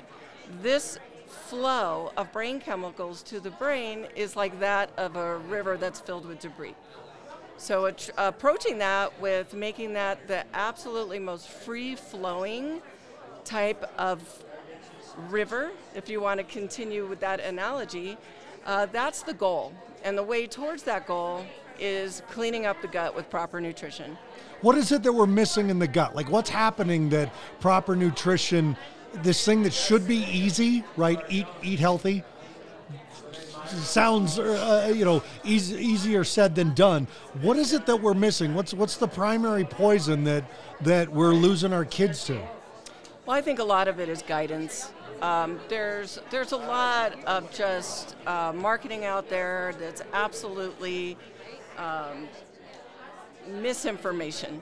this 0.62 1.00
flow 1.26 2.12
of 2.16 2.32
brain 2.32 2.60
chemicals 2.60 3.22
to 3.24 3.40
the 3.40 3.50
brain 3.50 4.06
is 4.14 4.36
like 4.36 4.58
that 4.60 4.90
of 4.96 5.16
a 5.16 5.38
river 5.38 5.76
that's 5.76 6.00
filled 6.00 6.26
with 6.26 6.40
debris. 6.40 6.74
So 7.58 7.92
approaching 8.18 8.78
that 8.78 9.18
with 9.20 9.54
making 9.54 9.94
that 9.94 10.28
the 10.28 10.44
absolutely 10.54 11.18
most 11.18 11.48
free 11.48 11.94
flowing 11.94 12.82
type 13.44 13.90
of 13.98 14.44
river, 15.30 15.70
if 15.94 16.08
you 16.08 16.20
want 16.20 16.38
to 16.38 16.44
continue 16.44 17.06
with 17.06 17.20
that 17.20 17.40
analogy, 17.40 18.18
uh, 18.66 18.86
that's 18.86 19.22
the 19.22 19.32
goal. 19.32 19.72
And 20.04 20.18
the 20.18 20.22
way 20.22 20.46
towards 20.46 20.82
that 20.82 21.06
goal 21.06 21.46
is 21.78 22.22
cleaning 22.30 22.66
up 22.66 22.80
the 22.82 22.88
gut 22.88 23.14
with 23.14 23.30
proper 23.30 23.60
nutrition. 23.60 24.18
What 24.60 24.76
is 24.76 24.92
it 24.92 25.02
that 25.02 25.12
we're 25.12 25.26
missing 25.26 25.70
in 25.70 25.78
the 25.78 25.88
gut? 25.88 26.14
Like, 26.14 26.30
what's 26.30 26.50
happening 26.50 27.08
that 27.10 27.32
proper 27.60 27.96
nutrition 27.96 28.76
this 29.14 29.44
thing 29.44 29.62
that 29.62 29.72
should 29.72 30.06
be 30.06 30.24
easy, 30.24 30.84
right? 30.96 31.20
Eat 31.28 31.46
eat 31.62 31.78
healthy. 31.78 32.24
Sounds 33.66 34.38
uh, 34.38 34.92
you 34.94 35.04
know 35.04 35.22
easy, 35.44 35.76
easier 35.76 36.24
said 36.24 36.54
than 36.54 36.74
done. 36.74 37.08
What 37.42 37.56
is 37.56 37.72
it 37.72 37.86
that 37.86 37.96
we're 37.96 38.14
missing? 38.14 38.54
What's 38.54 38.72
what's 38.72 38.96
the 38.96 39.08
primary 39.08 39.64
poison 39.64 40.24
that 40.24 40.44
that 40.82 41.10
we're 41.10 41.34
losing 41.34 41.72
our 41.72 41.84
kids 41.84 42.24
to? 42.24 42.40
Well, 43.26 43.36
I 43.36 43.40
think 43.40 43.58
a 43.58 43.64
lot 43.64 43.88
of 43.88 43.98
it 43.98 44.08
is 44.08 44.22
guidance. 44.22 44.92
Um, 45.20 45.58
there's 45.68 46.20
there's 46.30 46.52
a 46.52 46.56
lot 46.56 47.24
of 47.24 47.50
just 47.50 48.14
uh, 48.26 48.52
marketing 48.54 49.04
out 49.04 49.28
there 49.28 49.74
that's 49.80 50.02
absolutely 50.12 51.16
um, 51.76 52.28
misinformation. 53.48 54.60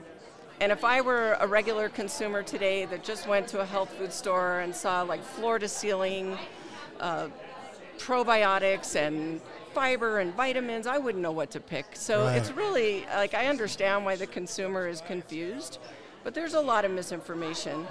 And 0.61 0.71
if 0.71 0.83
I 0.85 1.01
were 1.01 1.37
a 1.39 1.47
regular 1.47 1.89
consumer 1.89 2.41
today 2.41 2.85
that 2.85 3.03
just 3.03 3.27
went 3.27 3.47
to 3.49 3.59
a 3.59 3.65
health 3.65 3.89
food 3.89 4.13
store 4.13 4.59
and 4.59 4.73
saw 4.73 5.01
like 5.01 5.21
floor 5.23 5.59
to 5.59 5.67
ceiling 5.67 6.37
uh, 6.99 7.27
probiotics 7.97 8.95
and 8.95 9.41
fiber 9.73 10.19
and 10.19 10.33
vitamins, 10.33 10.87
I 10.87 10.97
wouldn't 10.97 11.21
know 11.21 11.33
what 11.33 11.51
to 11.51 11.59
pick. 11.59 11.85
So 11.93 12.23
right. 12.23 12.37
it's 12.37 12.51
really 12.51 13.05
like 13.13 13.33
I 13.33 13.47
understand 13.47 14.05
why 14.05 14.15
the 14.15 14.27
consumer 14.27 14.87
is 14.87 15.01
confused, 15.01 15.79
but 16.23 16.33
there's 16.33 16.53
a 16.53 16.61
lot 16.61 16.85
of 16.85 16.91
misinformation. 16.91 17.85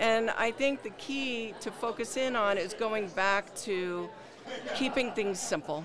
And 0.00 0.30
I 0.30 0.50
think 0.50 0.82
the 0.82 0.90
key 0.90 1.54
to 1.60 1.70
focus 1.70 2.16
in 2.16 2.34
on 2.34 2.58
is 2.58 2.74
going 2.74 3.08
back 3.08 3.54
to 3.58 4.08
keeping 4.74 5.12
things 5.12 5.38
simple. 5.38 5.84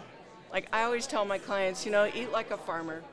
Like 0.52 0.68
I 0.74 0.84
always 0.84 1.06
tell 1.06 1.26
my 1.26 1.38
clients, 1.38 1.86
you 1.86 1.92
know, 1.92 2.10
eat 2.14 2.32
like 2.32 2.50
a 2.50 2.58
farmer. 2.58 3.04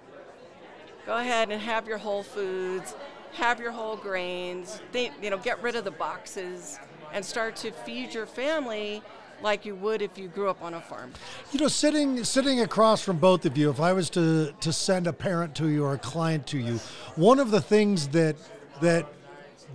Go 1.11 1.17
ahead 1.17 1.51
and 1.51 1.61
have 1.61 1.89
your 1.89 1.99
whole 1.99 2.23
foods, 2.23 2.95
have 3.33 3.59
your 3.59 3.73
whole 3.73 3.97
grains. 3.97 4.81
You 4.95 5.31
know, 5.31 5.39
get 5.39 5.61
rid 5.61 5.75
of 5.75 5.83
the 5.83 5.91
boxes 5.91 6.79
and 7.13 7.25
start 7.25 7.57
to 7.57 7.73
feed 7.73 8.15
your 8.15 8.27
family 8.27 9.03
like 9.43 9.67
you 9.67 9.75
would 9.75 10.03
if 10.03 10.17
you 10.17 10.29
grew 10.29 10.49
up 10.49 10.63
on 10.63 10.75
a 10.75 10.81
farm. 10.81 11.13
You 11.51 11.59
know, 11.59 11.67
sitting 11.67 12.23
sitting 12.23 12.61
across 12.61 13.03
from 13.03 13.19
both 13.19 13.45
of 13.45 13.59
you, 13.59 13.71
if 13.71 13.81
I 13.81 13.93
was 13.93 14.09
to 14.11 14.55
to 14.61 14.73
send 14.73 15.09
a 15.09 15.13
parent 15.13 15.57
to 15.57 15.67
you 15.67 15.85
or 15.85 15.95
a 15.95 15.99
client 15.99 16.47
to 16.47 16.59
you, 16.59 16.77
one 17.17 17.41
of 17.41 17.51
the 17.51 17.61
things 17.61 18.07
that 18.11 18.37
that 18.81 19.05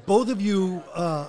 both 0.06 0.30
of 0.30 0.42
you 0.42 0.82
uh, 0.94 1.28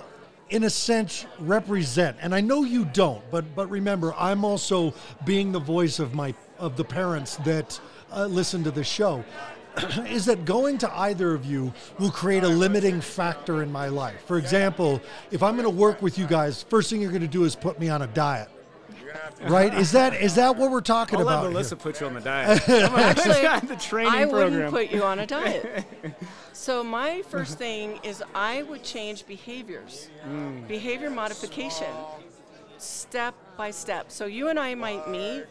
in 0.51 0.63
a 0.63 0.69
sense 0.69 1.25
represent 1.39 2.15
and 2.21 2.33
i 2.33 2.39
know 2.39 2.63
you 2.63 2.85
don't 2.85 3.21
but 3.29 3.43
but 3.53 3.69
remember 3.69 4.13
i'm 4.17 4.45
also 4.45 4.93
being 5.25 5.51
the 5.51 5.59
voice 5.59 5.99
of 5.99 6.13
my 6.13 6.33
of 6.57 6.77
the 6.77 6.85
parents 6.85 7.35
that 7.37 7.77
uh, 8.13 8.25
listen 8.25 8.63
to 8.63 8.71
the 8.71 8.81
show 8.81 9.21
is 10.07 10.25
that 10.25 10.45
going 10.45 10.77
to 10.79 10.99
either 10.99 11.33
of 11.33 11.45
you 11.45 11.73
will 11.99 12.11
create 12.11 12.43
a 12.43 12.47
limiting 12.47 13.01
factor 13.01 13.61
in 13.63 13.71
my 13.71 13.87
life. 13.87 14.23
For 14.25 14.37
example, 14.37 15.01
if 15.31 15.43
I'm 15.43 15.55
going 15.55 15.65
to 15.65 15.69
work 15.69 16.01
with 16.01 16.17
you 16.17 16.27
guys, 16.27 16.63
first 16.63 16.89
thing 16.89 17.01
you're 17.01 17.11
going 17.11 17.21
to 17.21 17.27
do 17.27 17.43
is 17.43 17.55
put 17.55 17.79
me 17.79 17.89
on 17.89 18.01
a 18.01 18.07
diet. 18.07 18.49
Right? 19.41 19.73
Is 19.73 19.91
that 19.91 20.13
is 20.13 20.35
that 20.35 20.55
what 20.55 20.71
we're 20.71 20.81
talking 20.81 21.19
I'll 21.19 21.27
about? 21.27 21.43
Let 21.43 21.53
Melissa 21.53 21.75
here? 21.75 21.81
put 21.81 22.01
you 22.01 22.07
on 22.07 22.13
the 22.13 22.21
diet. 22.21 22.61
I 22.69 23.01
Actually, 23.01 23.67
the 23.67 23.75
training 23.75 24.13
I 24.13 24.25
program. 24.25 24.51
wouldn't 24.51 24.71
put 24.71 24.91
you 24.91 25.03
on 25.03 25.19
a 25.19 25.27
diet. 25.27 25.85
so 26.53 26.83
my 26.83 27.21
first 27.23 27.57
thing 27.57 27.99
is 28.03 28.23
I 28.33 28.63
would 28.63 28.83
change 28.83 29.27
behaviors, 29.27 30.09
mm. 30.27 30.67
behavior 30.67 31.09
modification, 31.09 31.87
step 32.77 33.35
by 33.57 33.71
step. 33.71 34.11
So 34.11 34.25
you 34.25 34.49
and 34.49 34.59
I 34.59 34.75
might 34.75 35.07
meet 35.07 35.45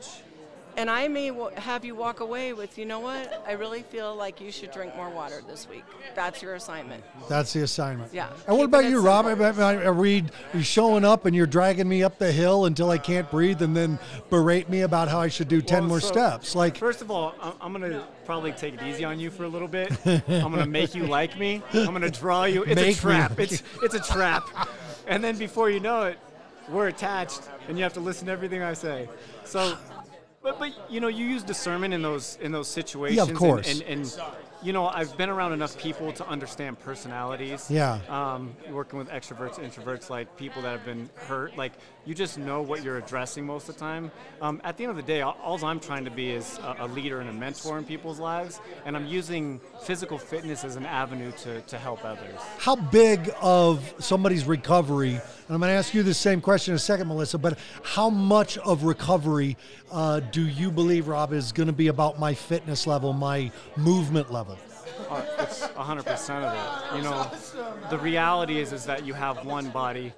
and 0.77 0.91
I 0.91 1.09
may 1.09 1.29
w- 1.29 1.51
have 1.57 1.85
you 1.85 1.95
walk 1.95 2.21
away 2.21 2.53
with, 2.53 2.77
you 2.79 2.85
know 2.85 3.01
what? 3.01 3.45
I 3.47 3.53
really 3.53 3.83
feel 3.83 4.15
like 4.15 4.41
you 4.41 4.53
should 4.53 4.71
drink 4.71 4.95
more 4.97 5.11
water 5.11 5.43
this 5.49 5.69
week. 5.69 5.85
That's 6.15 6.43
your 6.43 6.55
assignment. 6.55 7.03
That's 7.29 7.53
the 7.53 7.63
assignment. 7.63 8.13
Yeah. 8.13 8.29
And 8.47 8.57
what 8.57 8.65
about 8.65 8.85
you, 8.85 9.01
Rob? 9.01 9.27
I, 9.27 9.33
I, 9.33 9.73
I 9.75 9.89
read 9.89 10.31
you 10.55 10.63
showing 10.63 11.05
up 11.05 11.27
and 11.27 11.35
you're 11.35 11.47
dragging 11.47 11.89
me 11.89 12.03
up 12.03 12.19
the 12.19 12.31
hill 12.31 12.67
until 12.67 12.91
I 12.91 12.99
can't 12.99 13.31
breathe, 13.31 13.63
and 13.63 13.77
then 13.77 13.99
berate 14.31 14.69
me 14.69 14.83
about 14.83 15.09
how 15.09 15.21
I 15.21 15.29
should 15.29 15.49
do 15.49 15.61
ten 15.61 15.83
well, 15.83 15.89
more 15.89 16.01
so 16.01 16.09
steps. 16.09 16.55
Like, 16.55 16.77
first 16.77 17.03
of 17.03 17.11
all, 17.11 17.35
I'm 17.61 17.73
gonna 17.73 18.07
probably 18.25 18.53
take 18.53 18.75
it 18.75 18.83
easy 18.83 19.05
on 19.05 19.19
you 19.19 19.31
for 19.31 19.45
a 19.45 19.49
little 19.49 19.69
bit. 19.69 19.93
I'm 20.07 20.51
gonna 20.53 20.67
make 20.67 20.95
you 20.95 21.07
like 21.07 21.39
me. 21.39 21.63
I'm 21.73 21.93
gonna 21.93 22.11
draw 22.11 22.45
you. 22.45 22.63
It's 22.65 22.75
make 22.75 22.97
a 22.97 23.01
trap. 23.01 23.41
It's 23.41 23.63
it's 23.83 23.95
a 23.95 24.01
trap. 24.01 24.49
And 25.07 25.23
then 25.23 25.37
before 25.37 25.71
you 25.71 25.81
know 25.81 26.03
it, 26.03 26.19
we're 26.69 26.89
attached, 26.89 27.43
and 27.69 27.79
you 27.79 27.85
have 27.85 27.93
to 27.95 28.01
listen 28.01 28.27
to 28.27 28.33
everything 28.33 28.63
I 28.63 28.75
say. 28.75 29.09
So 29.45 29.77
but 30.47 30.61
but 30.61 30.73
you 30.89 31.01
know, 31.01 31.09
you 31.09 31.27
use 31.27 31.43
discernment 31.43 31.93
in 31.93 32.03
those 32.03 32.39
in 32.41 32.53
those 32.53 32.69
situations. 32.69 33.17
Yeah, 33.17 33.25
of 33.25 33.35
course. 33.35 33.69
And, 33.69 33.83
and, 33.83 34.01
and 34.03 34.21
you 34.63 34.73
know, 34.73 34.87
I've 34.87 35.17
been 35.17 35.29
around 35.29 35.53
enough 35.53 35.79
people 35.79 36.13
to 36.13 36.27
understand 36.27 36.79
personalities. 36.81 37.71
Yeah. 37.71 38.01
Um, 38.09 38.57
working 38.71 38.99
with 38.99 39.09
extroverts, 39.09 39.59
introverts, 39.59 40.11
like 40.11 40.37
people 40.37 40.63
that 40.63 40.71
have 40.71 40.85
been 40.85 41.11
hurt, 41.15 41.57
like 41.57 41.73
you 42.07 42.15
just 42.15 42.39
know 42.39 42.63
what 42.63 42.85
you're 42.85 42.99
addressing 42.99 43.45
most 43.45 43.69
of 43.69 43.75
the 43.75 43.81
time. 43.81 44.11
Um, 44.41 44.61
at 44.65 44.77
the 44.77 44.85
end 44.85 44.91
of 44.93 44.97
the 44.97 45.03
day, 45.03 45.23
all, 45.23 45.65
I'm 45.65 45.81
trying 45.81 46.05
to 46.05 46.11
be 46.11 46.31
is 46.31 46.59
a, 46.59 46.77
a, 46.81 46.87
leader 46.87 47.21
and 47.21 47.29
a 47.29 47.33
mentor 47.33 47.79
in 47.79 47.85
people's 47.85 48.21
lives, 48.21 48.61
and 48.85 48.97
I'm 48.97 49.07
using 49.07 49.61
physical 49.83 50.17
fitness 50.17 50.65
as 50.65 50.77
an 50.77 50.87
avenue 50.87 51.33
to, 51.39 51.61
to 51.63 51.79
help 51.79 52.05
others. 52.05 52.39
How 52.59 52.77
big 52.77 53.31
of 53.41 53.95
somebody's 53.99 54.45
recovery, 54.45 55.15
and 55.15 55.23
I'm 55.49 55.59
going 55.59 55.71
to 55.71 55.77
ask 55.77 55.95
you 55.95 56.05
the 56.05 56.15
same 56.15 56.41
question 56.41 56.73
in 56.73 56.77
a 56.77 56.79
second, 56.79 57.09
Melissa, 57.09 57.39
but 57.39 57.59
how 57.83 58.09
much 58.09 58.57
of 58.59 58.85
recovery 58.85 59.57
uh, 59.91 60.21
do 60.21 60.47
you 60.47 60.71
believe, 60.71 61.09
Rob, 61.09 61.33
is 61.33 61.53
going 61.53 61.67
to 61.69 61.73
be 61.73 61.89
about 61.89 62.19
my 62.21 62.35
fitness 62.35 62.87
level, 62.87 63.13
my 63.13 63.51
movement 63.77 64.33
level? 64.33 64.56
Uh, 65.09 65.23
it's 65.39 65.63
100% 65.67 66.31
of 66.43 66.93
it. 66.93 66.97
You 66.97 67.03
know, 67.03 67.31
the 67.91 67.99
reality 67.99 68.59
is 68.59 68.73
is 68.73 68.85
that 68.87 69.05
you 69.05 69.15
have 69.15 69.45
one 69.45 69.71
body 69.71 70.13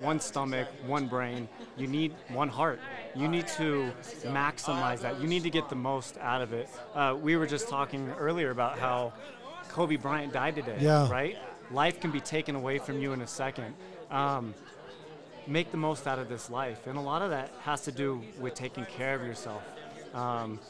one 0.00 0.20
stomach, 0.20 0.68
one 0.86 1.06
brain. 1.06 1.48
You 1.76 1.86
need 1.86 2.14
one 2.28 2.48
heart. 2.48 2.80
You 3.14 3.28
need 3.28 3.46
to 3.48 3.90
maximize 4.24 5.00
that. 5.00 5.20
You 5.20 5.26
need 5.26 5.42
to 5.44 5.50
get 5.50 5.68
the 5.68 5.76
most 5.76 6.18
out 6.18 6.42
of 6.42 6.52
it. 6.52 6.68
Uh, 6.94 7.16
we 7.20 7.36
were 7.36 7.46
just 7.46 7.68
talking 7.68 8.10
earlier 8.18 8.50
about 8.50 8.78
how 8.78 9.12
Kobe 9.68 9.96
Bryant 9.96 10.32
died 10.32 10.56
today, 10.56 10.78
yeah. 10.80 11.10
right? 11.10 11.38
Life 11.70 12.00
can 12.00 12.10
be 12.10 12.20
taken 12.20 12.54
away 12.54 12.78
from 12.78 12.98
you 13.00 13.12
in 13.12 13.22
a 13.22 13.26
second. 13.26 13.74
Um, 14.10 14.54
make 15.46 15.70
the 15.70 15.76
most 15.76 16.06
out 16.06 16.18
of 16.18 16.28
this 16.28 16.50
life. 16.50 16.86
And 16.86 16.98
a 16.98 17.00
lot 17.00 17.22
of 17.22 17.30
that 17.30 17.52
has 17.62 17.82
to 17.82 17.92
do 17.92 18.22
with 18.40 18.54
taking 18.54 18.84
care 18.86 19.14
of 19.14 19.22
yourself. 19.22 19.62
Um, 20.12 20.60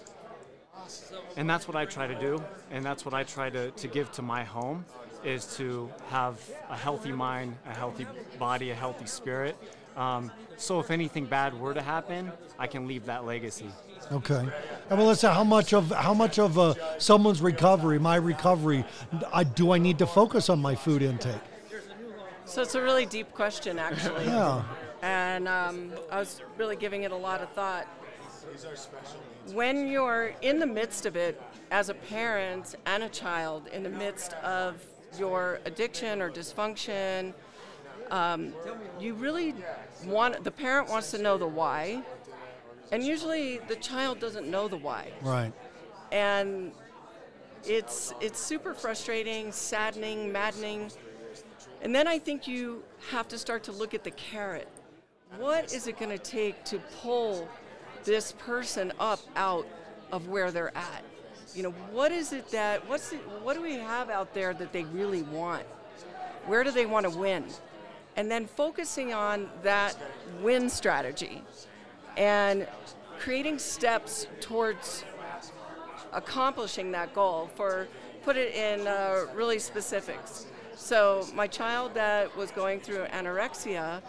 and 1.37 1.49
that's 1.49 1.67
what 1.67 1.77
I 1.77 1.85
try 1.85 2.07
to 2.07 2.19
do, 2.19 2.43
and 2.71 2.85
that's 2.85 3.05
what 3.05 3.15
I 3.15 3.25
try 3.25 3.51
to, 3.51 3.71
to 3.71 3.89
give 3.89 4.11
to 4.13 4.23
my 4.23 4.45
home 4.45 4.85
is 5.25 5.57
to 5.57 5.91
have 6.11 6.39
a 6.69 6.77
healthy 6.77 7.13
mind, 7.13 7.57
a 7.67 7.75
healthy 7.75 8.07
body, 8.39 8.71
a 8.71 8.75
healthy 8.75 9.07
spirit. 9.07 9.57
Um, 9.97 10.31
so 10.57 10.81
if 10.81 10.91
anything 10.91 11.25
bad 11.25 11.59
were 11.59 11.73
to 11.73 11.83
happen, 11.83 12.31
I 12.59 12.67
can 12.67 12.87
leave 12.87 13.07
that 13.07 13.25
legacy. 13.25 13.71
Okay. 14.13 14.47
And 14.91 14.99
Melissa, 14.99 15.33
how 15.33 15.45
much 15.45 15.73
of 15.73 15.91
how 15.91 16.15
much 16.15 16.39
of 16.39 16.59
uh, 16.59 16.75
someone's 16.99 17.41
recovery, 17.41 17.99
my 17.99 18.17
recovery, 18.17 18.85
I, 19.33 19.45
do 19.45 19.73
I 19.73 19.79
need 19.79 19.99
to 19.99 20.07
focus 20.07 20.51
on 20.51 20.61
my 20.61 20.75
food 20.75 21.03
intake? 21.03 21.35
So 22.45 22.61
it's 22.61 22.75
a 22.75 22.83
really 22.83 23.07
deep 23.07 23.33
question, 23.33 23.79
actually. 23.79 24.27
yeah. 24.27 24.63
And 25.03 25.49
um, 25.49 25.93
I 26.11 26.19
was 26.19 26.43
really 26.59 26.77
giving 26.77 27.05
it 27.05 27.13
a 27.13 27.17
lot 27.17 27.41
of 27.41 27.51
thought. 27.53 27.87
When 29.53 29.89
you're 29.89 30.33
in 30.43 30.59
the 30.59 30.67
midst 30.67 31.07
of 31.07 31.17
it, 31.17 31.41
as 31.71 31.89
a 31.89 31.95
parent 31.95 32.77
and 32.87 33.03
a 33.03 33.09
child, 33.09 33.67
in 33.69 33.83
the 33.83 33.91
midst 33.91 34.33
of 34.35 34.83
your 35.19 35.61
addiction 35.65 36.23
or 36.23 36.31
dysfunction, 36.31 37.35
um, 38.11 38.53
you 39.01 39.15
really 39.15 39.55
want 40.07 40.45
the 40.45 40.51
parent 40.51 40.89
wants 40.89 41.11
to 41.13 41.19
know 41.19 41.37
the 41.39 41.47
why, 41.47 42.03
and 42.93 43.05
usually 43.05 43.59
the 43.69 43.77
child 43.77 44.21
doesn't 44.21 44.49
know 44.49 44.69
the 44.69 44.77
why. 44.77 45.11
Right. 45.23 45.53
And 46.13 46.73
it's 47.65 48.15
it's 48.21 48.39
super 48.39 48.75
frustrating, 48.75 49.53
saddening, 49.53 50.31
maddening. 50.31 50.91
And 51.83 51.95
then 51.95 52.07
I 52.07 52.19
think 52.19 52.47
you 52.47 52.83
have 53.11 53.29
to 53.29 53.39
start 53.39 53.65
to 53.65 53.73
look 53.73 53.95
at 53.95 54.05
the 54.05 54.11
carrot. 54.13 54.69
What 55.39 55.73
is 55.73 55.87
it 55.87 55.99
going 55.99 56.11
to 56.11 56.19
take 56.19 56.65
to 56.67 56.79
pull 57.03 57.49
this 58.05 58.33
person 58.33 58.93
up 58.99 59.21
out 59.37 59.67
of 60.13 60.29
where 60.29 60.51
they're 60.51 60.77
at? 60.77 61.03
you 61.55 61.63
know, 61.63 61.71
what 61.93 62.11
is 62.11 62.33
it 62.33 62.51
that 62.51 62.87
what's 62.89 63.13
it, 63.13 63.21
what 63.43 63.57
do 63.57 63.63
we 63.63 63.75
have 63.75 64.11
out 64.11 64.35
there 64.35 64.53
that 64.55 64.73
they 64.73 64.85
really 64.85 65.23
want? 65.23 65.65
Where 66.47 66.65
do 66.65 66.71
they 66.71 66.87
want 66.87 67.11
to 67.11 67.17
win? 67.17 67.45
And 68.17 68.31
then 68.31 68.47
focusing 68.47 69.15
on 69.15 69.49
that 69.63 69.97
win 70.43 70.69
strategy 70.69 71.43
and 72.17 72.67
creating 73.19 73.59
steps 73.59 74.27
towards 74.41 75.05
accomplishing 76.13 76.93
that 76.93 77.15
goal 77.15 77.51
for 77.55 77.89
put 78.25 78.37
it 78.37 78.55
in 78.55 78.87
uh, 78.87 79.27
really 79.35 79.59
specifics. 79.59 80.47
So 80.77 81.27
my 81.35 81.47
child 81.47 81.95
that 81.95 82.37
was 82.37 82.51
going 82.51 82.81
through 82.81 83.05
anorexia, 83.07 84.03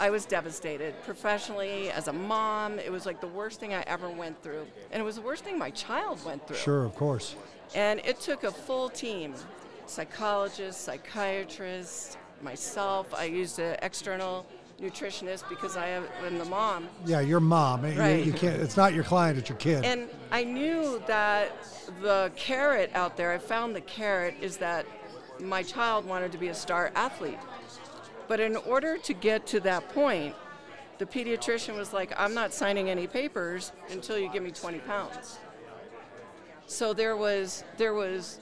I 0.00 0.10
was 0.10 0.26
devastated 0.26 0.94
professionally 1.02 1.90
as 1.90 2.08
a 2.08 2.12
mom. 2.12 2.78
It 2.78 2.92
was 2.92 3.04
like 3.04 3.20
the 3.20 3.26
worst 3.26 3.58
thing 3.58 3.74
I 3.74 3.82
ever 3.82 4.08
went 4.08 4.40
through. 4.42 4.66
And 4.92 5.00
it 5.00 5.04
was 5.04 5.16
the 5.16 5.22
worst 5.22 5.44
thing 5.44 5.58
my 5.58 5.70
child 5.70 6.24
went 6.24 6.46
through. 6.46 6.56
Sure, 6.56 6.84
of 6.84 6.94
course. 6.94 7.34
And 7.74 8.00
it 8.04 8.20
took 8.20 8.44
a 8.44 8.50
full 8.50 8.88
team 8.88 9.34
psychologist, 9.86 10.82
psychiatrist, 10.82 12.18
myself. 12.42 13.12
I 13.14 13.24
used 13.24 13.58
an 13.58 13.76
external 13.82 14.46
nutritionist 14.80 15.48
because 15.48 15.76
I 15.76 15.88
am 15.88 16.38
the 16.38 16.44
mom. 16.44 16.88
Yeah, 17.04 17.20
your 17.20 17.40
mom. 17.40 17.82
Right. 17.82 18.18
You, 18.20 18.26
you 18.26 18.32
can't. 18.32 18.60
It's 18.60 18.76
not 18.76 18.94
your 18.94 19.04
client. 19.04 19.38
It's 19.38 19.48
your 19.48 19.58
kid. 19.58 19.84
And 19.84 20.08
I 20.30 20.44
knew 20.44 21.02
that 21.08 21.52
the 22.00 22.30
carrot 22.36 22.90
out 22.94 23.16
there. 23.16 23.32
I 23.32 23.38
found 23.38 23.74
the 23.74 23.80
carrot 23.80 24.36
is 24.40 24.58
that 24.58 24.86
my 25.40 25.62
child 25.62 26.04
wanted 26.04 26.32
to 26.32 26.38
be 26.38 26.48
a 26.48 26.54
star 26.54 26.92
athlete. 26.94 27.38
But 28.28 28.40
in 28.40 28.56
order 28.56 28.98
to 28.98 29.14
get 29.14 29.46
to 29.48 29.60
that 29.60 29.88
point, 29.88 30.34
the 30.98 31.06
pediatrician 31.06 31.76
was 31.76 31.92
like, 31.92 32.12
I'm 32.16 32.34
not 32.34 32.52
signing 32.52 32.90
any 32.90 33.06
papers 33.06 33.72
until 33.90 34.18
you 34.18 34.30
give 34.30 34.42
me 34.42 34.50
20 34.50 34.78
pounds. 34.80 35.38
So 36.66 36.92
there 36.92 37.16
was 37.16 37.64
there 37.78 37.94
was 37.94 38.40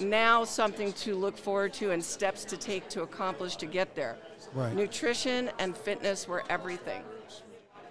now 0.00 0.42
something 0.42 0.92
to 0.94 1.14
look 1.14 1.38
forward 1.38 1.72
to 1.74 1.92
and 1.92 2.04
steps 2.04 2.44
to 2.46 2.56
take 2.56 2.88
to 2.88 3.02
accomplish 3.02 3.54
to 3.56 3.66
get 3.66 3.94
there. 3.94 4.16
Right. 4.52 4.74
Nutrition 4.74 5.50
and 5.60 5.76
fitness 5.76 6.26
were 6.26 6.42
everything. 6.50 7.02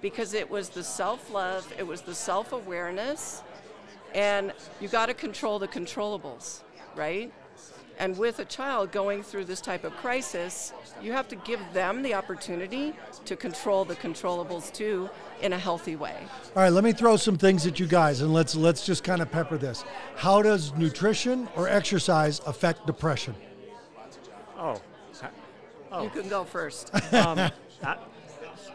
Because 0.02 0.34
it 0.34 0.50
was 0.50 0.68
the 0.68 0.84
self-love, 0.84 1.72
it 1.78 1.88
was 1.88 2.02
the 2.02 2.14
self-awareness, 2.14 3.42
and 4.14 4.52
you 4.82 4.90
got 4.90 5.06
to 5.06 5.14
control 5.14 5.60
the 5.60 5.68
controllables, 5.68 6.64
right? 6.96 7.32
And 8.00 8.18
with 8.18 8.40
a 8.40 8.46
child 8.46 8.92
going 8.92 9.24
through 9.24 9.46
this 9.46 9.62
type 9.62 9.84
of 9.84 9.96
crisis, 9.98 10.74
you 11.02 11.12
have 11.12 11.28
to 11.28 11.36
give 11.36 11.60
them 11.74 12.02
the 12.02 12.14
opportunity 12.14 12.94
to 13.26 13.36
control 13.36 13.86
the 13.86 13.96
controllables 13.96 14.72
too 14.74 15.10
in 15.42 15.54
a 15.54 15.60
healthy 15.60 15.96
way. 15.96 16.16
All 16.56 16.64
right, 16.64 16.72
let 16.72 16.84
me 16.84 16.92
throw 16.92 17.18
some 17.18 17.38
things 17.38 17.68
at 17.68 17.80
you 17.80 17.88
guys 17.88 18.22
and 18.22 18.34
let's 18.34 18.56
let's 18.56 18.86
just 18.86 19.04
kind 19.04 19.22
of 19.22 19.32
pepper 19.32 19.58
this. 19.58 19.84
How 20.16 20.42
does 20.42 20.74
nutrition 20.74 21.48
or 21.56 21.70
exercise 21.70 22.42
affect 22.46 22.88
depression? 22.88 23.36
Oh. 24.58 24.82
oh. 25.92 26.04
You 26.04 26.10
can 26.10 26.30
go 26.30 26.44
first. 26.44 26.94
um, 27.14 27.52
I, 27.84 27.98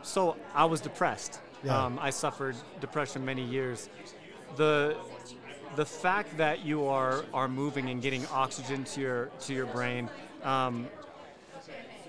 so 0.02 0.37
I 0.54 0.64
was 0.64 0.80
depressed. 0.80 1.40
Yeah. 1.64 1.84
Um, 1.84 1.98
I 2.00 2.10
suffered 2.10 2.56
depression 2.80 3.25
many 3.25 3.42
years. 3.42 3.88
The 4.56 4.96
the 5.76 5.87
fact 5.87 6.37
that 6.38 6.64
you 6.64 6.87
are 6.87 7.25
are 7.32 7.48
moving 7.48 7.90
and 7.90 8.02
getting 8.02 8.26
oxygen 8.28 8.84
to 8.84 9.00
your 9.00 9.26
to 9.40 9.54
your 9.54 9.66
brain, 9.66 10.08
um, 10.42 10.88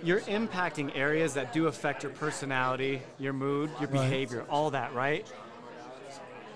you're 0.03 0.21
impacting 0.21 0.95
areas 0.95 1.33
that 1.33 1.53
do 1.53 1.67
affect 1.67 2.03
your 2.03 2.11
personality, 2.13 3.01
your 3.17 3.33
mood, 3.33 3.69
your 3.79 3.89
right. 3.89 4.01
behavior, 4.01 4.45
all 4.49 4.71
that, 4.71 4.93
right? 4.93 5.31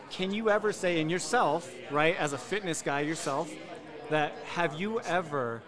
Can 0.09 0.31
you 0.31 0.49
ever 0.49 0.71
say 0.71 0.99
in 0.99 1.09
yourself, 1.09 1.69
right, 1.89 2.15
as 2.17 2.33
a 2.33 2.37
fitness 2.37 2.81
guy 2.81 3.01
yourself, 3.01 3.51
that 4.09 4.33
have 4.53 4.79
you 4.79 4.99
ever 5.01 5.61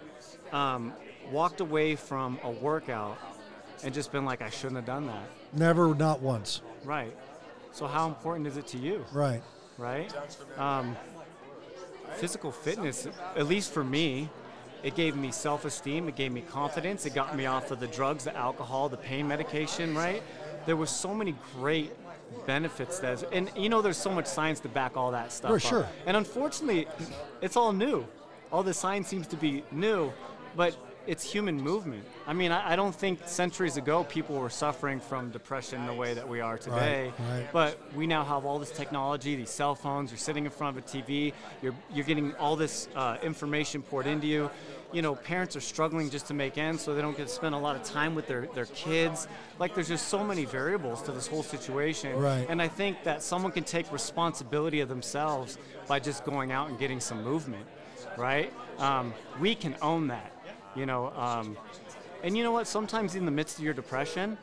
um, 0.52 0.94
walked 1.32 1.62
away 1.62 1.96
from 1.96 2.40
a 2.44 2.52
workout 2.52 3.18
and 3.84 3.94
just 3.94 4.12
been 4.12 4.24
like, 4.24 4.42
I 4.42 4.50
shouldn't 4.50 4.76
have 4.76 4.86
done 4.86 5.08
that? 5.08 5.28
Never, 5.52 5.96
not 5.96 6.22
once. 6.22 6.62
Right. 6.84 7.16
So 7.72 7.88
how 7.88 8.08
important 8.08 8.48
is 8.48 8.56
it 8.56 8.68
to 8.68 8.78
you? 8.78 9.04
Right. 9.12 9.42
Right. 9.78 10.14
Um, 10.58 10.96
physical 12.16 12.52
fitness, 12.52 13.08
at 13.36 13.48
least 13.48 13.72
for 13.72 13.84
me, 13.84 14.30
it 14.84 14.96
gave 14.96 15.16
me 15.16 15.32
self-esteem. 15.32 16.08
It 16.08 16.16
gave 16.16 16.32
me 16.32 16.42
confidence. 16.42 17.06
It 17.06 17.16
got 17.16 17.36
me 17.36 17.48
off 17.48 17.72
of 17.72 17.80
the 17.80 17.88
drugs, 17.88 18.26
the 18.26 18.36
alcohol, 18.36 18.88
the 18.88 18.98
pain 18.98 19.28
medication. 19.28 19.96
Right. 19.96 20.22
There 20.66 20.76
were 20.76 20.86
so 20.86 21.14
many 21.14 21.36
great 21.56 21.92
benefits 22.46 23.00
that, 23.00 23.24
and 23.32 23.52
you 23.56 23.70
know, 23.70 23.82
there's 23.82 23.98
so 23.98 24.12
much 24.12 24.28
science 24.28 24.60
to 24.62 24.70
back 24.70 24.96
all 24.98 25.12
that 25.12 25.32
stuff. 25.32 25.52
For 25.52 25.60
sure. 25.60 25.84
Up. 25.84 25.94
And 26.06 26.18
unfortunately, 26.18 26.88
it's 27.42 27.56
all 27.56 27.74
new. 27.74 28.06
All 28.52 28.64
the 28.64 28.74
science 28.74 29.08
seems 29.08 29.28
to 29.28 29.36
be 29.36 29.64
new, 29.72 30.14
but 30.56 30.76
it's 31.08 31.24
human 31.24 31.60
movement. 31.60 32.04
I 32.28 32.34
mean, 32.34 32.52
I, 32.52 32.74
I, 32.74 32.76
don't 32.76 32.94
think 32.94 33.28
centuries 33.28 33.78
ago 33.78 34.04
people 34.04 34.38
were 34.38 34.50
suffering 34.50 35.00
from 35.00 35.30
depression 35.32 35.86
the 35.86 35.94
way 35.94 36.14
that 36.14 36.28
we 36.28 36.42
are 36.42 36.58
today. 36.58 37.12
Right, 37.20 37.30
right. 37.30 37.50
But 37.52 37.80
we 37.94 38.08
now 38.08 38.24
have 38.24 38.46
all 38.46 38.60
this 38.60 38.72
technology, 38.72 39.36
these 39.36 39.50
cell 39.50 39.76
phones. 39.76 40.12
You're 40.12 40.18
sitting 40.18 40.46
in 40.46 40.52
front 40.52 40.78
of 40.78 40.84
a 40.84 40.88
TV. 40.88 41.34
You're 41.62 41.76
you're 41.94 42.06
getting 42.06 42.34
all 42.36 42.56
this 42.56 42.88
uh, 42.96 43.18
information 43.22 43.82
poured 43.82 44.08
into 44.08 44.28
you. 44.28 44.50
You 44.94 45.02
know, 45.02 45.16
parents 45.16 45.56
are 45.56 45.62
struggling 45.62 46.10
just 46.10 46.28
to 46.28 46.34
make 46.34 46.58
ends, 46.58 46.82
so 46.84 46.96
they 46.96 47.02
don't 47.02 47.18
get 47.18 47.28
to 47.28 47.34
spend 47.34 47.54
a 47.54 47.58
lot 47.58 47.76
of 47.76 47.84
time 47.84 48.16
with 48.16 48.28
their, 48.28 48.48
their 48.54 48.68
kids. 48.68 49.28
Like, 49.60 49.76
there's 49.76 49.90
just 49.90 50.08
so 50.08 50.24
many 50.24 50.46
variables 50.46 51.02
to 51.04 51.12
this 51.12 51.28
whole 51.28 51.44
situation. 51.44 52.16
Right. 52.16 52.46
And 52.48 52.62
I 52.62 52.70
think 52.70 53.04
that 53.04 53.22
someone 53.22 53.52
can 53.52 53.66
take 53.66 53.92
responsibility 53.92 54.80
of 54.80 54.88
themselves 54.88 55.58
by 55.88 56.00
just 56.00 56.24
going 56.24 56.54
out 56.54 56.70
and 56.70 56.80
getting 56.80 57.02
some 57.02 57.24
movement, 57.24 57.66
right? 58.16 58.54
Um, 58.78 59.14
we 59.40 59.54
can 59.54 59.76
own 59.82 60.08
that 60.08 60.35
you 60.76 60.86
know, 60.86 61.12
um, 61.16 61.58
and 62.24 62.36
you 62.38 62.44
know 62.44 62.52
what? 62.52 62.68
Sometimes 62.68 63.16
in 63.16 63.26
the 63.26 63.32
midst 63.32 63.58
of 63.58 63.64
your 63.64 63.74
depression, 63.74 64.38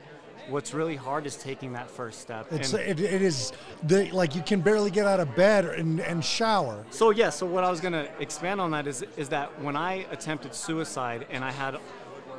what's 0.48 0.74
really 0.74 0.96
hard 0.96 1.26
is 1.26 1.36
taking 1.36 1.72
that 1.72 1.90
first 1.90 2.20
step. 2.20 2.46
It's, 2.52 2.72
it, 2.72 3.00
it 3.00 3.22
is 3.22 3.52
the, 3.82 4.10
like 4.10 4.34
you 4.34 4.42
can 4.42 4.60
barely 4.60 4.90
get 4.90 5.06
out 5.06 5.20
of 5.20 5.34
bed 5.34 5.64
and, 5.64 6.00
and 6.00 6.24
shower. 6.24 6.84
So 6.90 7.10
yeah, 7.10 7.30
so 7.30 7.46
what 7.46 7.64
I 7.64 7.70
was 7.70 7.80
gonna 7.80 8.08
expand 8.18 8.60
on 8.60 8.70
that 8.72 8.86
is 8.86 9.04
is 9.16 9.28
that 9.30 9.60
when 9.60 9.76
I 9.76 10.06
attempted 10.10 10.54
suicide 10.54 11.26
and 11.30 11.44
I 11.44 11.50
had, 11.50 11.78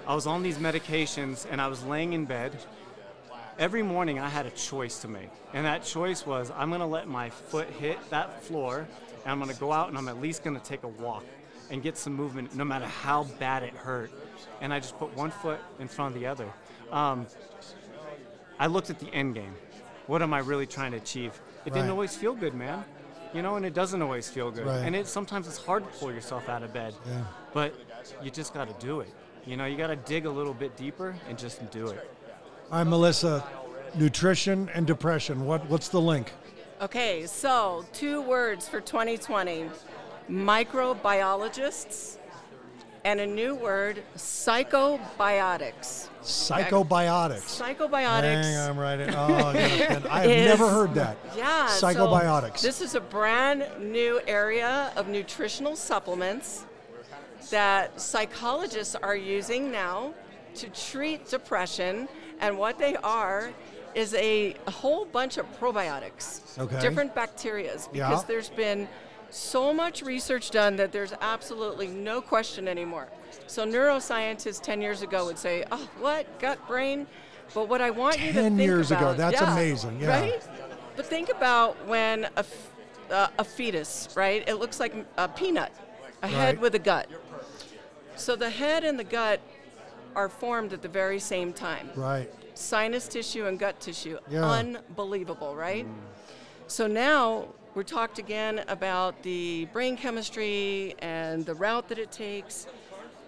I 0.08 0.16
was 0.16 0.28
on 0.28 0.44
these 0.44 0.58
medications 0.58 1.48
and 1.50 1.62
I 1.62 1.68
was 1.68 1.84
laying 1.84 2.14
in 2.14 2.26
bed. 2.26 2.58
Every 3.60 3.84
morning 3.84 4.18
I 4.20 4.30
had 4.30 4.48
a 4.48 4.52
choice 4.52 5.00
to 5.02 5.08
make, 5.08 5.30
and 5.54 5.66
that 5.66 5.84
choice 5.84 6.26
was 6.26 6.52
I'm 6.56 6.72
gonna 6.72 6.88
let 6.88 7.08
my 7.08 7.30
foot 7.30 7.70
hit 7.70 7.98
that 8.10 8.44
floor, 8.44 8.88
and 9.24 9.32
I'm 9.32 9.40
gonna 9.40 9.54
go 9.54 9.72
out 9.72 9.90
and 9.90 9.98
I'm 9.98 10.08
at 10.08 10.20
least 10.20 10.44
gonna 10.44 10.60
take 10.60 10.84
a 10.84 10.88
walk 10.88 11.24
and 11.70 11.82
get 11.82 11.98
some 11.98 12.14
movement 12.14 12.56
no 12.56 12.64
matter 12.64 12.86
how 12.86 13.24
bad 13.40 13.64
it 13.64 13.74
hurt. 13.74 14.12
And 14.62 14.74
I 14.74 14.80
just 14.80 14.98
put 14.98 15.16
one 15.16 15.32
foot 15.32 15.60
in 15.80 15.88
front 15.88 16.16
of 16.16 16.22
the 16.22 16.28
other. 16.28 16.48
Um, 16.92 17.28
I 18.60 18.68
looked 18.68 18.90
at 18.90 19.00
the 19.00 19.12
end 19.14 19.36
game. 19.36 19.54
What 20.08 20.22
am 20.22 20.34
I 20.34 20.40
really 20.40 20.66
trying 20.68 20.92
to 20.92 20.98
achieve? 20.98 21.32
It 21.66 21.70
right. 21.70 21.74
didn't 21.74 21.90
always 21.90 22.16
feel 22.16 22.34
good, 22.34 22.54
man. 22.54 22.84
You 23.34 23.42
know, 23.42 23.56
and 23.56 23.66
it 23.66 23.74
doesn't 23.74 24.02
always 24.02 24.30
feel 24.30 24.52
good. 24.52 24.68
Right. 24.68 24.86
And 24.86 24.96
it 24.96 25.08
sometimes 25.08 25.48
it's 25.48 25.58
hard 25.58 25.84
to 25.84 26.00
pull 26.00 26.12
yourself 26.12 26.50
out 26.50 26.62
of 26.62 26.74
bed. 26.74 26.94
Yeah. 27.08 27.24
But 27.54 27.74
you 28.22 28.30
just 28.30 28.54
got 28.54 28.68
to 28.68 28.86
do 28.86 29.00
it. 29.00 29.10
You 29.46 29.58
know, 29.58 29.66
you 29.66 29.76
got 29.76 29.88
to 29.88 29.96
dig 29.96 30.26
a 30.26 30.30
little 30.30 30.54
bit 30.54 30.78
deeper 30.78 31.16
and 31.28 31.38
just 31.38 31.70
do 31.72 31.88
it. 31.88 32.10
All 32.72 32.78
right, 32.78 32.84
Melissa, 32.84 33.44
nutrition 33.96 34.70
and 34.74 34.86
depression. 34.86 35.46
What 35.46 35.68
what's 35.70 35.90
the 35.90 36.02
link? 36.02 36.32
Okay, 36.82 37.26
so 37.26 37.86
two 37.94 38.22
words 38.22 38.68
for 38.68 38.82
2020 38.82 39.70
microbiologists, 40.30 42.18
and 43.06 43.20
a 43.20 43.28
new 43.28 43.54
word, 43.56 44.02
psychobiotics. 44.16 46.08
Psychobiotics. 46.22 47.62
Psychobiotics. 47.62 48.44
Hang 48.44 48.70
I'm 48.70 48.80
writing. 48.80 49.14
Oh, 49.14 49.34
I 50.10 50.22
have 50.22 50.30
never 50.30 50.70
heard 50.70 50.94
that. 50.94 51.18
Yeah. 51.36 51.68
Psychobiotics. 51.68 52.60
So 52.60 52.68
this 52.68 52.82
is 52.82 52.96
a 52.96 53.02
brand 53.02 53.66
new 53.80 54.22
area 54.26 54.94
of 54.96 55.10
nutritional 55.10 55.76
supplements 55.76 56.66
that 57.50 58.00
psychologists 58.00 58.96
are 58.96 59.18
using 59.18 59.70
now 59.72 60.14
to 60.56 60.70
treat 60.70 61.28
depression. 61.28 62.08
And 62.40 62.58
what 62.58 62.80
they 62.80 62.96
are 62.98 63.52
is 63.96 64.14
a, 64.14 64.56
a 64.66 64.72
whole 64.72 65.06
bunch 65.06 65.38
of 65.38 65.46
probiotics, 65.60 66.58
okay. 66.58 66.80
different 66.80 67.14
bacterias, 67.14 67.92
because 67.92 68.22
yeah. 68.22 68.28
there's 68.28 68.50
been 68.50 68.88
so 69.34 69.74
much 69.74 70.04
research 70.04 70.52
done 70.52 70.76
that 70.76 70.92
there's 70.92 71.14
absolutely 71.22 71.88
no 71.88 72.22
question 72.22 72.68
anymore. 72.68 73.08
So 73.48 73.66
neuroscientists 73.66 74.62
10 74.62 74.82
years 74.82 75.02
ago 75.02 75.26
would 75.26 75.40
say, 75.40 75.66
"Oh, 75.72 75.90
what 76.00 76.40
gut 76.40 76.66
brain?" 76.68 77.08
But 77.54 77.68
what 77.68 77.82
I 77.82 77.90
want 77.90 78.20
you 78.20 78.28
to 78.28 78.34
think 78.34 78.48
about 78.48 78.58
10 78.58 78.60
years 78.60 78.92
ago, 78.92 79.14
that's 79.14 79.42
yeah, 79.42 79.54
amazing. 79.54 80.00
Yeah. 80.00 80.20
Right? 80.20 80.48
But 80.96 81.06
think 81.08 81.30
about 81.30 81.88
when 81.88 82.28
a, 82.36 82.46
uh, 83.10 83.28
a 83.38 83.44
fetus, 83.44 84.10
right? 84.16 84.48
It 84.48 84.56
looks 84.56 84.80
like 84.80 84.94
a 85.18 85.28
peanut, 85.28 85.72
a 86.22 86.28
right. 86.28 86.32
head 86.32 86.60
with 86.60 86.76
a 86.76 86.80
gut. 86.80 87.10
So 88.16 88.36
the 88.36 88.50
head 88.50 88.84
and 88.84 89.00
the 89.00 89.04
gut 89.04 89.42
are 90.16 90.30
formed 90.30 90.74
at 90.74 90.82
the 90.82 90.88
very 90.88 91.20
same 91.20 91.54
time. 91.54 91.90
Right. 91.96 92.32
Sinus 92.54 93.08
tissue 93.08 93.48
and 93.48 93.58
gut 93.58 93.80
tissue. 93.80 94.20
Yeah. 94.30 94.50
Unbelievable, 94.50 95.56
right? 95.56 95.86
Mm. 95.86 95.94
So 96.68 96.86
now 96.86 97.48
we 97.76 97.84
talked 97.84 98.20
again 98.20 98.64
about 98.68 99.22
the 99.24 99.66
brain 99.74 99.98
chemistry 99.98 100.96
and 101.00 101.46
the 101.46 101.56
route 101.56 101.90
that 101.90 101.98
it 101.98 102.12
takes. 102.12 102.68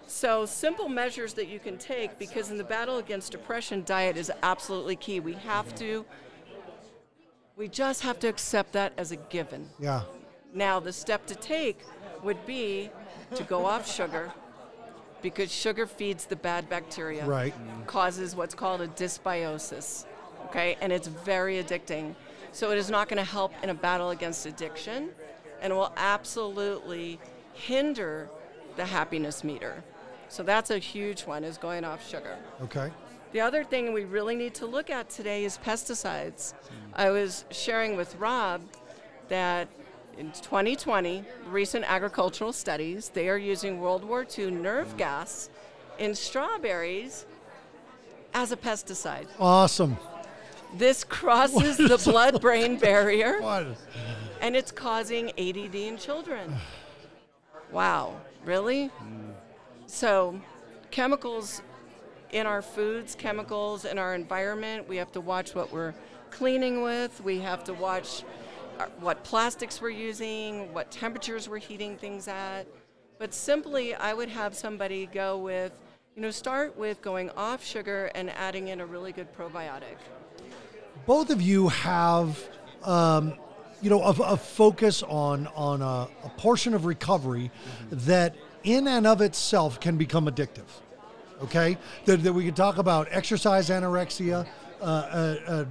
So, 0.06 0.46
simple 0.46 0.88
measures 0.88 1.34
that 1.34 1.48
you 1.48 1.58
can 1.58 1.78
take 1.78 2.16
because 2.18 2.50
in 2.52 2.58
the 2.58 2.64
battle 2.64 2.98
against 2.98 3.32
depression, 3.32 3.82
diet 3.84 4.16
is 4.16 4.30
absolutely 4.42 4.94
key. 4.94 5.18
We 5.18 5.32
have 5.32 5.74
to, 5.76 6.04
we 7.56 7.66
just 7.66 8.02
have 8.02 8.20
to 8.20 8.28
accept 8.28 8.72
that 8.74 8.92
as 8.96 9.10
a 9.10 9.16
given. 9.16 9.68
Yeah. 9.80 10.02
Now, 10.54 10.78
the 10.78 10.92
step 10.92 11.26
to 11.26 11.34
take 11.34 11.80
would 12.22 12.46
be 12.46 12.90
to 13.34 13.42
go 13.42 13.66
off 13.66 13.92
sugar 13.92 14.32
because 15.22 15.50
sugar 15.50 15.86
feeds 15.86 16.26
the 16.26 16.36
bad 16.36 16.68
bacteria. 16.68 17.26
Right. 17.26 17.52
Causes 17.88 18.36
what's 18.36 18.54
called 18.54 18.80
a 18.80 18.88
dysbiosis. 18.88 20.06
Okay, 20.46 20.76
and 20.80 20.92
it's 20.92 21.08
very 21.08 21.60
addicting. 21.60 22.14
So 22.56 22.70
it 22.70 22.78
is 22.78 22.88
not 22.88 23.10
going 23.10 23.18
to 23.18 23.30
help 23.30 23.52
in 23.62 23.68
a 23.68 23.74
battle 23.74 24.08
against 24.08 24.46
addiction 24.46 25.10
and 25.60 25.74
will 25.74 25.92
absolutely 25.98 27.20
hinder 27.52 28.30
the 28.76 28.86
happiness 28.86 29.44
meter. 29.44 29.84
So 30.30 30.42
that's 30.42 30.70
a 30.70 30.78
huge 30.78 31.26
one 31.26 31.44
is 31.44 31.58
going 31.58 31.84
off 31.84 32.08
sugar. 32.08 32.38
Okay. 32.62 32.90
The 33.32 33.42
other 33.42 33.62
thing 33.62 33.92
we 33.92 34.04
really 34.04 34.34
need 34.36 34.54
to 34.54 34.64
look 34.64 34.88
at 34.88 35.10
today 35.10 35.44
is 35.44 35.58
pesticides. 35.58 36.54
Hmm. 36.54 36.74
I 36.94 37.10
was 37.10 37.44
sharing 37.50 37.94
with 37.94 38.16
Rob 38.16 38.62
that 39.28 39.68
in 40.16 40.32
2020, 40.32 41.24
recent 41.50 41.84
agricultural 41.86 42.54
studies, 42.54 43.10
they 43.10 43.28
are 43.28 43.36
using 43.36 43.80
World 43.80 44.02
War 44.02 44.26
II 44.38 44.50
nerve 44.50 44.92
hmm. 44.92 44.96
gas 44.96 45.50
in 45.98 46.14
strawberries 46.14 47.26
as 48.32 48.50
a 48.50 48.56
pesticide. 48.56 49.26
Awesome. 49.38 49.98
This 50.74 51.04
crosses 51.04 51.76
the 51.76 51.98
blood 52.04 52.40
brain 52.40 52.78
barrier. 52.78 53.40
And 54.40 54.54
it's 54.54 54.70
causing 54.70 55.30
ADD 55.30 55.74
in 55.74 55.96
children. 55.96 56.54
Wow, 57.72 58.20
really? 58.44 58.90
Mm. 59.02 59.32
So, 59.86 60.40
chemicals 60.90 61.62
in 62.30 62.46
our 62.46 62.62
foods, 62.62 63.14
chemicals 63.14 63.84
in 63.84 63.98
our 63.98 64.14
environment, 64.14 64.88
we 64.88 64.96
have 64.96 65.12
to 65.12 65.20
watch 65.20 65.54
what 65.54 65.72
we're 65.72 65.94
cleaning 66.30 66.82
with, 66.82 67.20
we 67.22 67.38
have 67.40 67.64
to 67.64 67.72
watch 67.74 68.24
uh, 68.78 68.86
what 69.00 69.24
plastics 69.24 69.80
we're 69.80 69.90
using, 69.90 70.72
what 70.74 70.90
temperatures 70.90 71.48
we're 71.48 71.58
heating 71.58 71.96
things 71.96 72.28
at. 72.28 72.64
But 73.18 73.32
simply, 73.32 73.94
I 73.94 74.12
would 74.12 74.28
have 74.28 74.54
somebody 74.54 75.06
go 75.06 75.38
with, 75.38 75.72
you 76.14 76.22
know, 76.22 76.30
start 76.30 76.76
with 76.76 77.00
going 77.00 77.30
off 77.30 77.64
sugar 77.64 78.10
and 78.14 78.30
adding 78.30 78.68
in 78.68 78.80
a 78.80 78.86
really 78.86 79.12
good 79.12 79.32
probiotic. 79.34 79.96
Both 81.06 81.30
of 81.30 81.40
you 81.40 81.68
have, 81.68 82.42
um, 82.82 83.34
you 83.80 83.90
know, 83.90 84.02
a, 84.02 84.10
a, 84.10 84.36
focus 84.36 85.02
on 85.04 85.46
on 85.54 85.80
a, 85.80 86.08
a 86.24 86.28
portion 86.36 86.74
of 86.74 86.84
recovery 86.84 87.50
mm-hmm. 87.88 87.96
that, 88.06 88.34
in 88.64 88.88
and 88.88 89.06
of 89.06 89.20
itself, 89.20 89.78
can 89.80 89.96
become 89.96 90.26
addictive. 90.26 90.66
Okay, 91.42 91.78
that, 92.06 92.22
that 92.22 92.32
we 92.32 92.44
can 92.44 92.54
talk 92.54 92.78
about 92.78 93.08
exercise 93.10 93.68
anorexia. 93.68 94.46
Uh, 94.80 94.84
uh, 94.84 95.36
uh, 95.46 95.64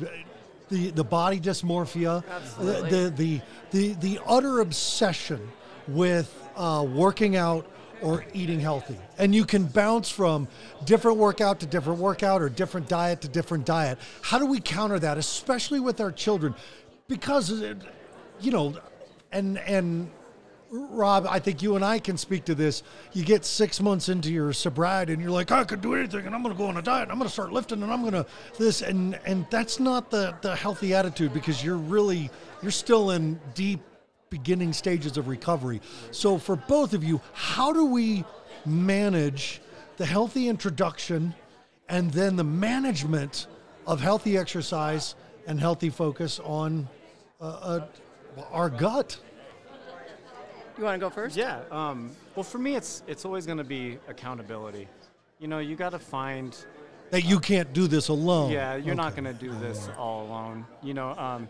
the, 0.69 0.89
the 0.91 1.03
body 1.03 1.39
dysmorphia, 1.39 2.23
the, 2.57 2.81
the, 2.89 3.13
the, 3.15 3.41
the, 3.71 3.93
the 3.95 4.19
utter 4.25 4.61
obsession 4.61 5.51
with 5.87 6.33
uh, 6.55 6.85
working 6.87 7.35
out 7.35 7.67
or 8.01 8.25
eating 8.33 8.59
healthy. 8.59 8.97
And 9.17 9.33
you 9.33 9.45
can 9.45 9.65
bounce 9.65 10.09
from 10.09 10.47
different 10.85 11.17
workout 11.17 11.59
to 11.61 11.65
different 11.65 11.99
workout 11.99 12.41
or 12.41 12.49
different 12.49 12.87
diet 12.87 13.21
to 13.21 13.27
different 13.27 13.65
diet. 13.65 13.97
How 14.21 14.39
do 14.39 14.45
we 14.45 14.59
counter 14.59 14.99
that, 14.99 15.17
especially 15.17 15.79
with 15.79 16.01
our 16.01 16.11
children? 16.11 16.55
Because, 17.07 17.51
you 18.41 18.51
know, 18.51 18.75
and, 19.31 19.57
and, 19.59 20.11
Rob, 20.71 21.27
I 21.29 21.39
think 21.39 21.61
you 21.61 21.75
and 21.75 21.85
I 21.85 21.99
can 21.99 22.17
speak 22.17 22.45
to 22.45 22.55
this. 22.55 22.83
You 23.13 23.23
get 23.23 23.45
six 23.45 23.79
months 23.79 24.09
into 24.09 24.31
your 24.31 24.51
sobriety, 24.51 25.13
and 25.13 25.21
you're 25.21 25.31
like, 25.31 25.51
I 25.51 25.63
could 25.63 25.79
do 25.81 25.95
anything, 25.95 26.25
and 26.25 26.35
I'm 26.35 26.43
to 26.43 26.53
go 26.53 26.65
on 26.65 26.77
a 26.77 26.81
diet, 26.81 27.03
and 27.03 27.11
I'm 27.11 27.19
to 27.19 27.29
start 27.29 27.53
lifting, 27.53 27.81
and 27.83 27.91
I'm 27.91 28.03
to 28.11 28.25
this, 28.57 28.81
and 28.81 29.17
and 29.25 29.45
that's 29.49 29.79
not 29.79 30.09
the 30.09 30.35
the 30.41 30.55
healthy 30.55 30.93
attitude 30.93 31.33
because 31.33 31.63
you're 31.63 31.77
really 31.77 32.29
you're 32.61 32.71
still 32.71 33.11
in 33.11 33.39
deep 33.53 33.79
beginning 34.29 34.73
stages 34.73 35.17
of 35.17 35.27
recovery. 35.27 35.81
So 36.11 36.37
for 36.37 36.55
both 36.55 36.93
of 36.93 37.03
you, 37.03 37.21
how 37.33 37.71
do 37.71 37.85
we 37.85 38.25
manage 38.65 39.61
the 39.97 40.05
healthy 40.05 40.47
introduction 40.49 41.33
and 41.87 42.11
then 42.11 42.35
the 42.35 42.43
management 42.43 43.47
of 43.87 44.01
healthy 44.01 44.37
exercise 44.37 45.15
and 45.47 45.59
healthy 45.59 45.89
focus 45.89 46.39
on 46.43 46.87
uh, 47.39 47.45
uh, 47.45 47.87
our 48.51 48.69
gut? 48.69 49.17
You 50.77 50.83
want 50.83 50.95
to 50.95 51.05
go 51.05 51.09
first? 51.09 51.37
Yeah. 51.37 51.61
Um, 51.71 52.11
well, 52.35 52.43
for 52.43 52.57
me, 52.57 52.75
it's 52.75 53.01
it's 53.07 53.23
always 53.23 53.45
going 53.45 53.59
to 53.59 53.63
be 53.63 53.97
accountability. 54.09 54.89
You 55.39 55.47
know, 55.47 55.59
you 55.59 55.75
got 55.77 55.91
to 55.91 55.99
find 55.99 56.57
that 57.11 57.23
you 57.23 57.39
can't 57.39 57.71
do 57.71 57.87
this 57.87 58.09
alone. 58.09 58.51
Yeah, 58.51 58.75
you're 58.75 58.93
okay. 58.93 58.95
not 58.95 59.15
going 59.15 59.25
to 59.25 59.33
do 59.33 59.51
this 59.59 59.89
all 59.97 60.25
alone. 60.25 60.65
You 60.83 60.93
know, 60.93 61.11
um, 61.11 61.47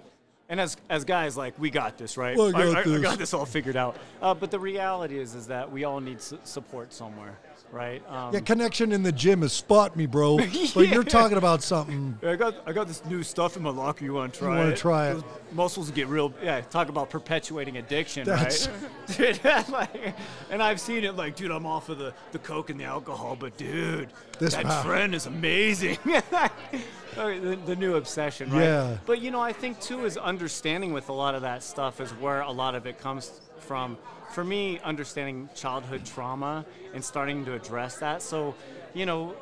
and 0.50 0.60
as 0.60 0.78
as 0.90 1.06
guys, 1.06 1.36
like 1.36 1.58
we 1.58 1.70
got 1.70 1.98
this, 1.98 2.18
right? 2.18 2.38
Well, 2.38 2.50
I, 2.50 2.52
got 2.52 2.78
I, 2.78 2.84
this. 2.84 3.00
I, 3.00 3.02
got 3.02 3.18
this 3.18 3.34
all 3.34 3.46
figured 3.46 3.76
out. 3.76 3.98
Uh, 4.22 4.34
but 4.34 4.52
the 4.52 4.60
reality 4.60 5.18
is, 5.18 5.36
is 5.36 5.48
that 5.48 5.72
we 5.72 5.84
all 5.84 6.00
need 6.00 6.22
support 6.22 6.94
somewhere 6.94 7.38
right? 7.76 8.02
Um, 8.10 8.34
yeah, 8.34 8.40
connection 8.40 8.94
in 8.94 9.04
the 9.04 9.12
gym 9.12 9.44
is 9.44 9.52
spot 9.52 9.96
me, 9.96 10.06
bro. 10.06 10.40
yeah. 10.40 10.68
But 10.74 10.88
you're 10.88 11.04
talking 11.04 11.38
about 11.38 11.62
something. 11.62 12.18
I 12.24 12.36
got 12.36 12.56
I 12.66 12.72
got 12.72 12.88
this 12.88 13.04
new 13.06 13.22
stuff 13.22 13.58
in 13.58 13.64
my 13.64 13.70
locker. 13.70 14.06
You 14.06 14.14
want 14.14 14.34
to 14.34 14.40
try? 14.40 14.60
You 14.60 14.64
want 14.64 14.76
to 14.76 14.82
try 14.82 15.12
it? 15.12 15.24
muscles 15.52 15.92
get 15.92 16.08
real. 16.08 16.34
Yeah, 16.42 16.62
talk 16.62 16.90
about 16.90 17.10
perpetuating 17.10 17.78
addiction, 17.78 18.26
That's 18.26 18.70
right? 19.20 19.70
like, 19.70 20.16
and 20.50 20.64
I've 20.64 20.80
seen 20.80 21.04
it. 21.04 21.16
Like, 21.16 21.36
dude, 21.36 21.52
I'm 21.52 21.66
off 21.66 21.90
of 21.90 21.98
the 21.98 22.14
the 22.32 22.40
coke 22.40 22.70
and 22.70 22.80
the 22.80 22.86
alcohol, 22.86 23.36
but 23.40 23.58
dude, 23.58 24.10
this 24.40 24.56
that 24.56 24.66
power. 24.66 24.84
friend 24.84 25.14
is 25.14 25.26
amazing. 25.26 25.98
the, 27.16 27.60
the, 27.66 27.76
new 27.76 27.96
obsession, 27.96 28.52
right? 28.52 28.64
Yeah. 28.64 28.98
But 29.06 29.22
you 29.22 29.32
know, 29.32 29.42
I 29.42 29.54
think 29.54 29.80
too 29.82 30.06
is 30.06 30.18
understanding 30.18 30.94
with 30.94 31.10
a 31.10 31.14
lot 31.14 31.36
of 31.36 31.42
that 31.42 31.64
stuff 31.64 32.00
is 32.00 32.12
where 32.12 32.42
a 32.42 32.52
lot 32.52 32.76
of 32.76 32.86
it 32.86 33.00
comes 33.00 33.42
from 33.60 33.98
for 34.32 34.44
me, 34.44 34.80
understanding 34.80 35.50
childhood 35.56 36.06
trauma 36.06 36.66
and 36.94 37.04
starting 37.04 37.46
to 37.46 37.54
address 37.54 37.98
that. 37.98 38.22
So, 38.22 38.56
you 38.94 39.06
know, 39.06 39.36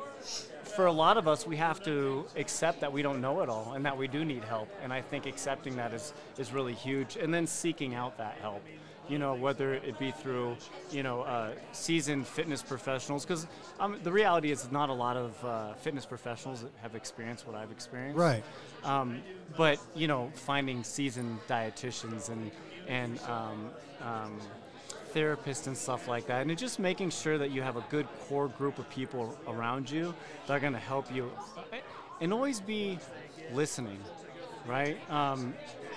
for 0.76 0.86
a 0.86 0.92
lot 0.92 1.16
of 1.16 1.28
us, 1.28 1.46
we 1.46 1.56
have 1.56 1.82
to 1.84 2.26
accept 2.36 2.80
that 2.80 2.92
we 2.92 3.02
don't 3.02 3.20
know 3.20 3.40
it 3.42 3.48
all 3.48 3.74
and 3.74 3.84
that 3.84 3.96
we 3.96 4.08
do 4.08 4.24
need 4.24 4.44
help. 4.44 4.68
And 4.82 4.92
I 4.92 5.00
think 5.00 5.26
accepting 5.26 5.76
that 5.76 5.92
is, 5.92 6.12
is 6.38 6.52
really 6.52 6.74
huge. 6.74 7.16
And 7.16 7.32
then 7.32 7.46
seeking 7.46 7.94
out 7.94 8.18
that 8.18 8.36
help, 8.40 8.62
you 9.08 9.18
know, 9.18 9.34
whether 9.34 9.74
it 9.74 9.98
be 9.98 10.10
through, 10.10 10.56
you 10.90 11.02
know, 11.02 11.22
uh, 11.22 11.52
seasoned 11.72 12.26
fitness 12.26 12.62
professionals. 12.62 13.24
Because 13.24 13.46
um, 13.78 14.00
the 14.02 14.10
reality 14.10 14.50
is, 14.50 14.70
not 14.72 14.88
a 14.88 14.92
lot 14.92 15.16
of 15.16 15.44
uh, 15.44 15.74
fitness 15.74 16.06
professionals 16.06 16.64
have 16.82 16.94
experienced 16.94 17.46
what 17.46 17.54
I've 17.54 17.70
experienced. 17.70 18.18
Right. 18.18 18.42
Um, 18.82 19.22
but, 19.56 19.78
you 19.94 20.08
know, 20.08 20.32
finding 20.34 20.82
seasoned 20.82 21.38
dietitians 21.46 22.30
and, 22.30 22.50
and 22.88 23.20
um, 23.28 23.70
therapists 25.14 25.66
and 25.66 25.76
stuff 25.76 26.08
like 26.08 26.26
that, 26.26 26.46
and 26.46 26.58
just 26.58 26.78
making 26.78 27.10
sure 27.10 27.38
that 27.38 27.50
you 27.50 27.62
have 27.62 27.76
a 27.76 27.84
good 27.88 28.06
core 28.28 28.48
group 28.48 28.78
of 28.78 28.88
people 28.90 29.38
around 29.46 29.90
you 29.90 30.14
that 30.46 30.54
are 30.54 30.60
going 30.60 30.72
to 30.72 30.78
help 30.78 31.14
you, 31.14 31.30
and 32.20 32.32
always 32.32 32.60
be 32.60 32.98
listening, 33.52 33.98
right? 34.66 34.98
Um, 35.10 35.54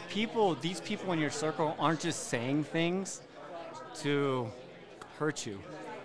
people, 0.09 0.55
these 0.55 0.81
people 0.81 1.11
in 1.13 1.19
your 1.19 1.31
circle 1.31 1.75
aren't 1.79 2.01
just 2.01 2.27
saying 2.27 2.65
things 2.65 3.21
to 4.01 4.47
hurt 5.17 5.45
you, 5.45 5.59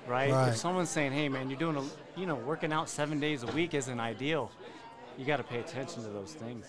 right? 0.06 0.30
right? 0.30 0.48
If 0.48 0.56
someone's 0.56 0.90
saying, 0.90 1.12
"Hey, 1.12 1.28
man, 1.28 1.50
you're 1.50 1.58
doing 1.58 1.76
a, 1.76 2.18
you 2.18 2.26
know, 2.26 2.36
working 2.36 2.72
out 2.72 2.88
seven 2.88 3.20
days 3.20 3.42
a 3.42 3.46
week 3.48 3.74
isn't 3.74 4.00
ideal," 4.00 4.50
you 5.18 5.24
got 5.26 5.36
to 5.36 5.44
pay 5.44 5.60
attention 5.60 6.02
to 6.04 6.08
those 6.08 6.32
things. 6.32 6.66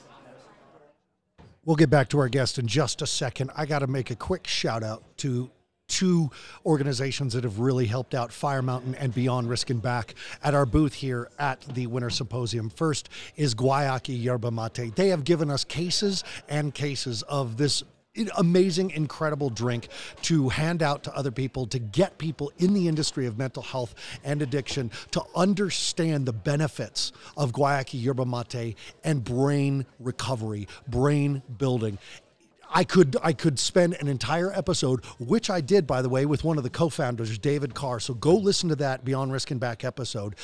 We'll 1.66 1.78
get 1.78 1.90
back 1.90 2.10
to 2.10 2.20
our 2.20 2.28
guest 2.28 2.60
in 2.60 2.68
just 2.68 3.02
a 3.02 3.08
second. 3.08 3.50
I 3.56 3.66
got 3.66 3.80
to 3.80 3.88
make 3.88 4.12
a 4.12 4.18
quick 4.18 4.48
shout 4.48 4.84
out 4.84 5.04
to 5.20 5.50
two 5.94 6.32
organizations 6.66 7.34
that 7.34 7.44
have 7.44 7.60
really 7.60 7.86
helped 7.86 8.16
out 8.16 8.34
Fire 8.34 8.64
Mountain 8.64 8.96
and 8.96 9.14
Beyond 9.14 9.48
Risk 9.48 9.70
and 9.70 9.80
Back 9.80 10.16
at 10.44 10.56
our 10.56 10.66
booth 10.66 10.96
here 10.96 11.30
at 11.38 11.62
the 11.76 11.86
Winter 11.86 12.10
Symposium. 12.10 12.72
First 12.72 13.10
is 13.36 13.54
Guayaki 13.54 14.20
Yerba 14.20 14.50
Mate. 14.50 14.96
They 14.96 15.10
have 15.10 15.24
given 15.24 15.52
us 15.52 15.64
cases 15.64 16.24
and 16.50 16.74
cases 16.74 17.22
of 17.24 17.58
this 17.58 17.84
amazing, 18.38 18.90
incredible 18.92 19.52
drink 19.52 19.88
to 20.24 20.50
hand 20.50 20.82
out 20.82 21.04
to 21.04 21.16
other 21.16 21.32
people, 21.32 21.68
to 21.68 21.78
get 21.78 22.18
people 22.18 22.52
in 22.58 22.74
the 22.74 22.88
industry 22.88 23.28
of 23.28 23.38
mental 23.38 23.62
health 23.62 23.94
and 24.24 24.42
addiction 24.42 24.90
to 25.12 25.24
understand 25.36 26.26
the 26.26 26.34
benefits 26.34 27.12
of 27.38 27.52
Guayaki 27.52 28.02
Yerba 28.02 28.26
Mate 28.26 28.76
and 29.04 29.24
brain 29.24 29.86
recovery, 30.00 30.68
brain 30.88 31.44
building. 31.60 32.00
I 32.74 32.84
could 32.84 33.16
I 33.24 33.34
could 33.34 33.60
spend 33.60 33.94
an 34.00 34.08
entire 34.08 34.52
episode, 34.52 35.06
which 35.20 35.50
I 35.50 35.62
did 35.62 35.86
by 35.86 36.02
the 36.02 36.10
way, 36.10 36.26
with 36.26 36.44
one 36.44 36.58
of 36.58 36.64
the 36.64 36.70
co-founders, 36.70 37.38
David 37.38 37.76
Karr. 37.76 38.00
So 38.00 38.14
go 38.14 38.36
listen 38.36 38.70
to 38.70 38.76
that 38.78 39.06
Beyond 39.06 39.32
Risk 39.32 39.52
and 39.52 39.60
Back 39.60 39.84
episode. 39.84 40.36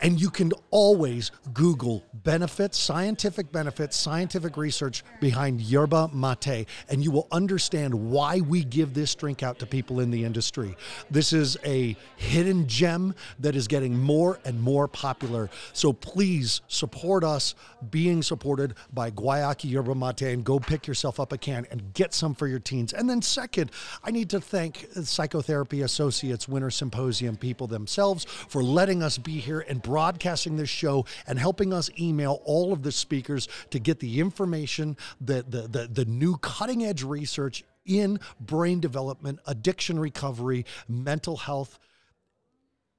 And 0.00 0.20
you 0.20 0.30
can 0.30 0.52
always 0.70 1.30
Google 1.52 2.02
benefits, 2.14 2.78
scientific 2.78 3.52
benefits, 3.52 3.96
scientific 3.96 4.56
research 4.56 5.02
behind 5.20 5.60
yerba 5.60 6.08
mate, 6.12 6.66
and 6.88 7.02
you 7.02 7.10
will 7.10 7.28
understand 7.32 7.94
why 7.94 8.40
we 8.40 8.64
give 8.64 8.94
this 8.94 9.14
drink 9.14 9.42
out 9.42 9.58
to 9.58 9.66
people 9.66 10.00
in 10.00 10.10
the 10.10 10.24
industry. 10.24 10.76
This 11.10 11.32
is 11.32 11.56
a 11.64 11.96
hidden 12.16 12.66
gem 12.66 13.14
that 13.38 13.56
is 13.56 13.68
getting 13.68 13.98
more 13.98 14.38
and 14.44 14.60
more 14.60 14.88
popular. 14.88 15.50
So 15.72 15.92
please 15.92 16.60
support 16.68 17.24
us 17.24 17.54
being 17.90 18.22
supported 18.22 18.74
by 18.92 19.10
Guayaki 19.10 19.70
Yerba 19.70 19.94
Mate 19.94 20.22
and 20.22 20.44
go 20.44 20.58
pick 20.58 20.86
yourself 20.86 21.20
up 21.20 21.32
a 21.32 21.38
can 21.38 21.66
and 21.70 21.92
get 21.94 22.14
some 22.14 22.34
for 22.34 22.46
your 22.46 22.58
teens. 22.58 22.92
And 22.92 23.08
then, 23.08 23.22
second, 23.22 23.70
I 24.04 24.10
need 24.10 24.30
to 24.30 24.40
thank 24.40 24.86
Psychotherapy 24.94 25.82
Associates 25.82 26.48
Winter 26.48 26.70
Symposium 26.70 27.36
people 27.36 27.66
themselves 27.66 28.24
for 28.24 28.62
letting 28.62 29.02
us 29.02 29.18
be 29.18 29.38
here 29.38 29.60
and 29.60 29.82
broadcasting 29.90 30.56
this 30.56 30.68
show 30.68 31.04
and 31.26 31.36
helping 31.36 31.72
us 31.72 31.90
email 31.98 32.40
all 32.44 32.72
of 32.72 32.84
the 32.84 32.92
speakers 32.92 33.48
to 33.70 33.80
get 33.80 33.98
the 33.98 34.20
information, 34.20 34.96
the, 35.20 35.44
the, 35.48 35.62
the, 35.62 35.88
the 35.88 36.04
new 36.04 36.36
cutting 36.36 36.84
edge 36.84 37.02
research 37.02 37.64
in 37.84 38.20
brain 38.38 38.78
development, 38.78 39.40
addiction 39.48 39.98
recovery, 39.98 40.64
mental 40.88 41.36
health. 41.36 41.80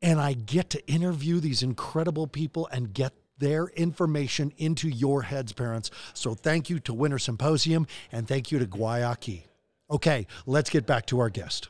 And 0.01 0.19
I 0.19 0.33
get 0.33 0.69
to 0.71 0.85
interview 0.85 1.39
these 1.39 1.63
incredible 1.63 2.27
people 2.27 2.67
and 2.73 2.93
get 2.93 3.13
their 3.37 3.67
information 3.67 4.51
into 4.57 4.89
your 4.89 5.21
heads, 5.21 5.53
parents. 5.53 5.91
So 6.13 6.33
thank 6.33 6.69
you 6.69 6.81
to 6.81 6.93
Winter 6.93 7.19
Symposium 7.19 7.87
and 8.11 8.27
thank 8.27 8.51
you 8.51 8.59
to 8.59 8.65
Guayaki. 8.65 9.43
Okay, 9.89 10.27
let's 10.45 10.69
get 10.69 10.85
back 10.85 11.05
to 11.05 11.19
our 11.21 11.29
guest. 11.29 11.69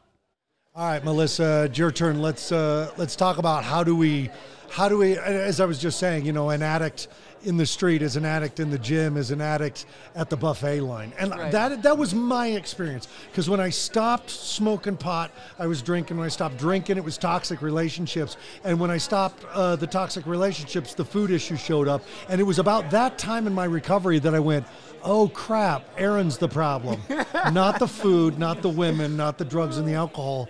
All 0.73 0.87
right, 0.87 1.03
Melissa, 1.03 1.65
it's 1.65 1.77
your 1.77 1.91
turn. 1.91 2.21
Let's 2.21 2.49
uh, 2.49 2.91
let's 2.95 3.17
talk 3.17 3.39
about 3.39 3.65
how 3.65 3.83
do 3.83 3.93
we 3.93 4.29
how 4.71 4.87
do 4.87 4.97
we, 4.97 5.17
as 5.17 5.59
I 5.59 5.65
was 5.65 5.79
just 5.79 5.99
saying, 5.99 6.25
you 6.25 6.31
know, 6.31 6.49
an 6.49 6.63
addict 6.63 7.09
in 7.43 7.57
the 7.57 7.65
street 7.65 8.01
is 8.01 8.15
an 8.15 8.25
addict 8.25 8.59
in 8.59 8.69
the 8.69 8.77
gym 8.77 9.17
is 9.17 9.31
an 9.31 9.41
addict 9.41 9.85
at 10.15 10.29
the 10.29 10.37
buffet 10.37 10.81
line. 10.81 11.11
And 11.17 11.31
right. 11.31 11.51
that 11.51 11.83
that 11.83 11.97
was 11.97 12.13
my 12.13 12.47
experience. 12.47 13.07
Because 13.29 13.49
when 13.49 13.59
i 13.59 13.69
stopped 13.69 14.29
smoking 14.29 14.97
pot 14.97 15.31
i 15.59 15.67
was 15.67 15.81
drinking. 15.81 16.17
When 16.17 16.25
i 16.25 16.29
stopped 16.29 16.57
drinking 16.57 16.97
it 16.97 17.03
was 17.03 17.17
toxic 17.17 17.61
relationships. 17.61 18.37
And 18.63 18.79
when 18.79 18.91
i 18.91 18.97
stopped 18.97 19.43
uh, 19.53 19.75
the 19.75 19.87
toxic 19.87 20.25
relationships 20.25 20.93
the 20.93 21.05
food 21.05 21.31
issue 21.31 21.57
showed 21.57 21.87
up. 21.87 22.03
And 22.29 22.39
it 22.39 22.43
was 22.43 22.59
about 22.59 22.91
that 22.91 23.17
time 23.17 23.47
in 23.47 23.53
my 23.53 23.65
recovery 23.65 24.19
that 24.19 24.35
i 24.35 24.39
went 24.39 24.65
oh 25.03 25.27
crap 25.29 25.83
aaron's 25.97 26.37
the 26.37 26.47
problem. 26.47 27.01
Not 27.51 27.79
the 27.79 27.87
food 27.87 28.37
not 28.37 28.61
the 28.61 28.69
women 28.69 29.17
not 29.17 29.37
the 29.37 29.45
drugs 29.45 29.77
and 29.77 29.87
the 29.87 29.95
alcohol 29.95 30.47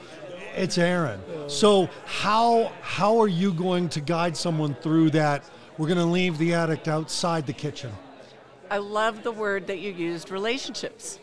It's 0.56 0.78
Aaron. 0.78 1.22
So 1.48 1.90
how 2.06 2.72
how 2.82 3.20
are 3.20 3.28
you 3.28 3.54
going 3.54 3.90
to 3.90 4.02
guide 4.02 4.36
someone 4.36 4.76
through 4.76 5.12
that? 5.12 5.44
We're 5.78 5.88
going 5.88 5.98
to 6.00 6.06
leave 6.06 6.38
the 6.38 6.54
addict 6.54 6.88
outside 6.88 7.48
the 7.48 7.54
kitchen. 7.54 7.92
I 8.70 8.78
love 8.78 9.24
the 9.24 9.32
word 9.32 9.68
that 9.68 9.80
you 9.80 9.92
used, 9.92 10.30
relationships, 10.30 11.20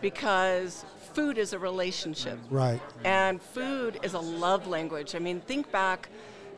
because 0.00 0.84
food 1.12 1.38
is 1.38 1.52
a 1.52 1.58
relationship. 1.58 2.38
Right. 2.50 2.80
And 3.04 3.40
food 3.40 3.98
is 4.02 4.14
a 4.14 4.18
love 4.18 4.66
language. 4.66 5.14
I 5.14 5.18
mean, 5.18 5.40
think 5.40 5.70
back 5.70 6.08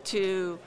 to 0.05 0.59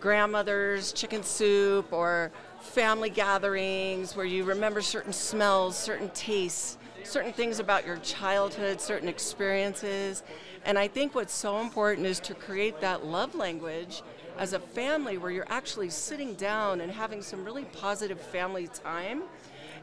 grandmother's 0.00 0.92
chicken 0.92 1.22
soup 1.22 1.92
or 1.92 2.30
family 2.60 3.10
gatherings 3.10 4.16
where 4.16 4.26
you 4.26 4.44
remember 4.44 4.80
certain 4.80 5.12
smells, 5.12 5.76
certain 5.76 6.10
tastes, 6.10 6.78
certain 7.04 7.32
things 7.32 7.58
about 7.58 7.86
your 7.86 7.96
childhood, 7.98 8.80
certain 8.80 9.08
experiences. 9.08 10.22
And 10.64 10.78
I 10.78 10.88
think 10.88 11.14
what's 11.14 11.34
so 11.34 11.60
important 11.60 12.06
is 12.06 12.20
to 12.20 12.34
create 12.34 12.80
that 12.80 13.04
love 13.04 13.34
language 13.34 14.02
as 14.38 14.52
a 14.52 14.58
family 14.58 15.18
where 15.18 15.30
you're 15.30 15.46
actually 15.48 15.90
sitting 15.90 16.34
down 16.34 16.80
and 16.80 16.90
having 16.90 17.22
some 17.22 17.44
really 17.44 17.64
positive 17.64 18.20
family 18.20 18.68
time. 18.68 19.22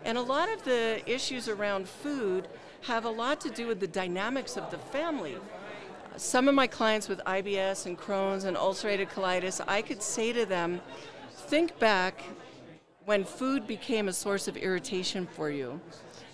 And 0.05 0.17
a 0.17 0.21
lot 0.21 0.49
of 0.49 0.63
the 0.63 1.01
issues 1.05 1.49
around 1.49 1.87
food 1.87 2.47
have 2.83 3.05
a 3.05 3.09
lot 3.09 3.41
to 3.41 3.49
do 3.49 3.67
with 3.67 3.79
the 3.79 3.87
dynamics 3.87 4.55
of 4.55 4.71
the 4.71 4.77
family. 4.77 5.37
Some 6.15 6.47
of 6.47 6.55
my 6.55 6.67
clients 6.67 7.09
with 7.09 7.19
IBS 7.25 7.85
and 7.85 7.97
Crohn's 7.97 8.45
and 8.45 8.55
ulcerative 8.55 9.09
colitis, 9.09 9.61
I 9.67 9.81
could 9.81 10.01
say 10.01 10.31
to 10.33 10.45
them, 10.45 10.81
think 11.31 11.77
back 11.79 12.23
when 13.09 13.23
food 13.23 13.65
became 13.65 14.07
a 14.07 14.13
source 14.13 14.47
of 14.47 14.55
irritation 14.55 15.25
for 15.25 15.49
you. 15.49 15.81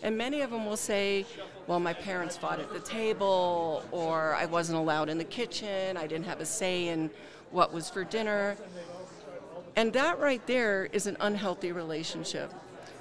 And 0.03 0.17
many 0.17 0.41
of 0.41 0.51
them 0.51 0.65
will 0.65 0.75
say, 0.75 1.25
well, 1.67 1.79
my 1.79 1.93
parents 1.93 2.35
fought 2.35 2.59
at 2.59 2.73
the 2.73 2.81
table, 2.81 3.81
or 3.91 4.35
I 4.35 4.45
wasn't 4.45 4.79
allowed 4.79 5.07
in 5.07 5.17
the 5.17 5.23
kitchen, 5.23 5.95
I 5.95 6.05
didn't 6.05 6.25
have 6.25 6.41
a 6.41 6.45
say 6.45 6.89
in 6.89 7.09
what 7.51 7.71
was 7.71 7.89
for 7.89 8.03
dinner. 8.03 8.57
And 9.77 9.93
that 9.93 10.19
right 10.19 10.45
there 10.47 10.89
is 10.91 11.07
an 11.07 11.15
unhealthy 11.21 11.71
relationship. 11.71 12.53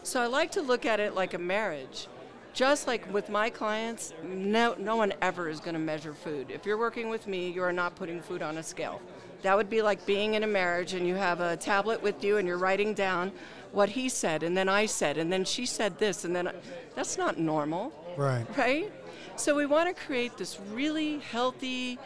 So 0.04 0.22
I 0.22 0.26
like 0.26 0.52
to 0.52 0.62
look 0.62 0.86
at 0.86 1.00
it 1.00 1.16
like 1.16 1.34
a 1.34 1.38
marriage. 1.38 2.06
Just 2.52 2.86
like 2.86 3.12
with 3.12 3.28
my 3.28 3.50
clients, 3.50 4.14
no, 4.22 4.76
no 4.78 4.94
one 4.94 5.12
ever 5.20 5.48
is 5.48 5.58
going 5.58 5.74
to 5.74 5.80
measure 5.80 6.14
food. 6.14 6.46
If 6.48 6.64
you're 6.64 6.78
working 6.78 7.08
with 7.08 7.26
me, 7.26 7.50
you 7.50 7.64
are 7.64 7.72
not 7.72 7.96
putting 7.96 8.22
food 8.22 8.40
on 8.40 8.56
a 8.58 8.62
scale. 8.62 9.02
That 9.44 9.58
would 9.58 9.68
be 9.68 9.82
like 9.82 10.06
being 10.06 10.32
in 10.34 10.42
a 10.42 10.46
marriage 10.46 10.94
and 10.94 11.06
you 11.06 11.16
have 11.16 11.42
a 11.42 11.54
tablet 11.54 12.02
with 12.02 12.24
you 12.24 12.38
and 12.38 12.48
you're 12.48 12.56
writing 12.56 12.94
down 12.94 13.30
what 13.72 13.90
he 13.90 14.08
said 14.08 14.42
and 14.42 14.56
then 14.56 14.70
I 14.70 14.86
said 14.86 15.18
and 15.18 15.30
then 15.30 15.44
she 15.44 15.66
said 15.66 15.98
this 15.98 16.24
and 16.24 16.34
then 16.34 16.50
that's 16.94 17.18
not 17.18 17.38
normal. 17.38 17.92
Right. 18.16 18.46
Right? 18.56 18.90
So 19.36 19.54
we 19.54 19.66
want 19.66 19.94
to 19.94 20.02
create 20.02 20.38
this 20.38 20.58
really 20.72 21.18
healthy, 21.18 21.98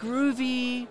groovy, 0.00 0.88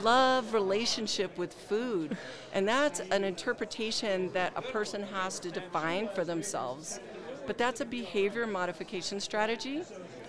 love 0.00 0.54
relationship 0.54 1.36
with 1.36 1.52
food. 1.52 2.16
And 2.54 2.66
that's 2.66 3.00
an 3.00 3.22
interpretation 3.22 4.32
that 4.32 4.54
a 4.56 4.62
person 4.62 5.02
has 5.02 5.38
to 5.40 5.50
define 5.50 6.08
for 6.14 6.24
themselves. 6.24 6.98
But 7.46 7.58
that's 7.58 7.82
a 7.82 7.84
behavior 7.84 8.46
modification 8.46 9.20
strategy 9.20 9.82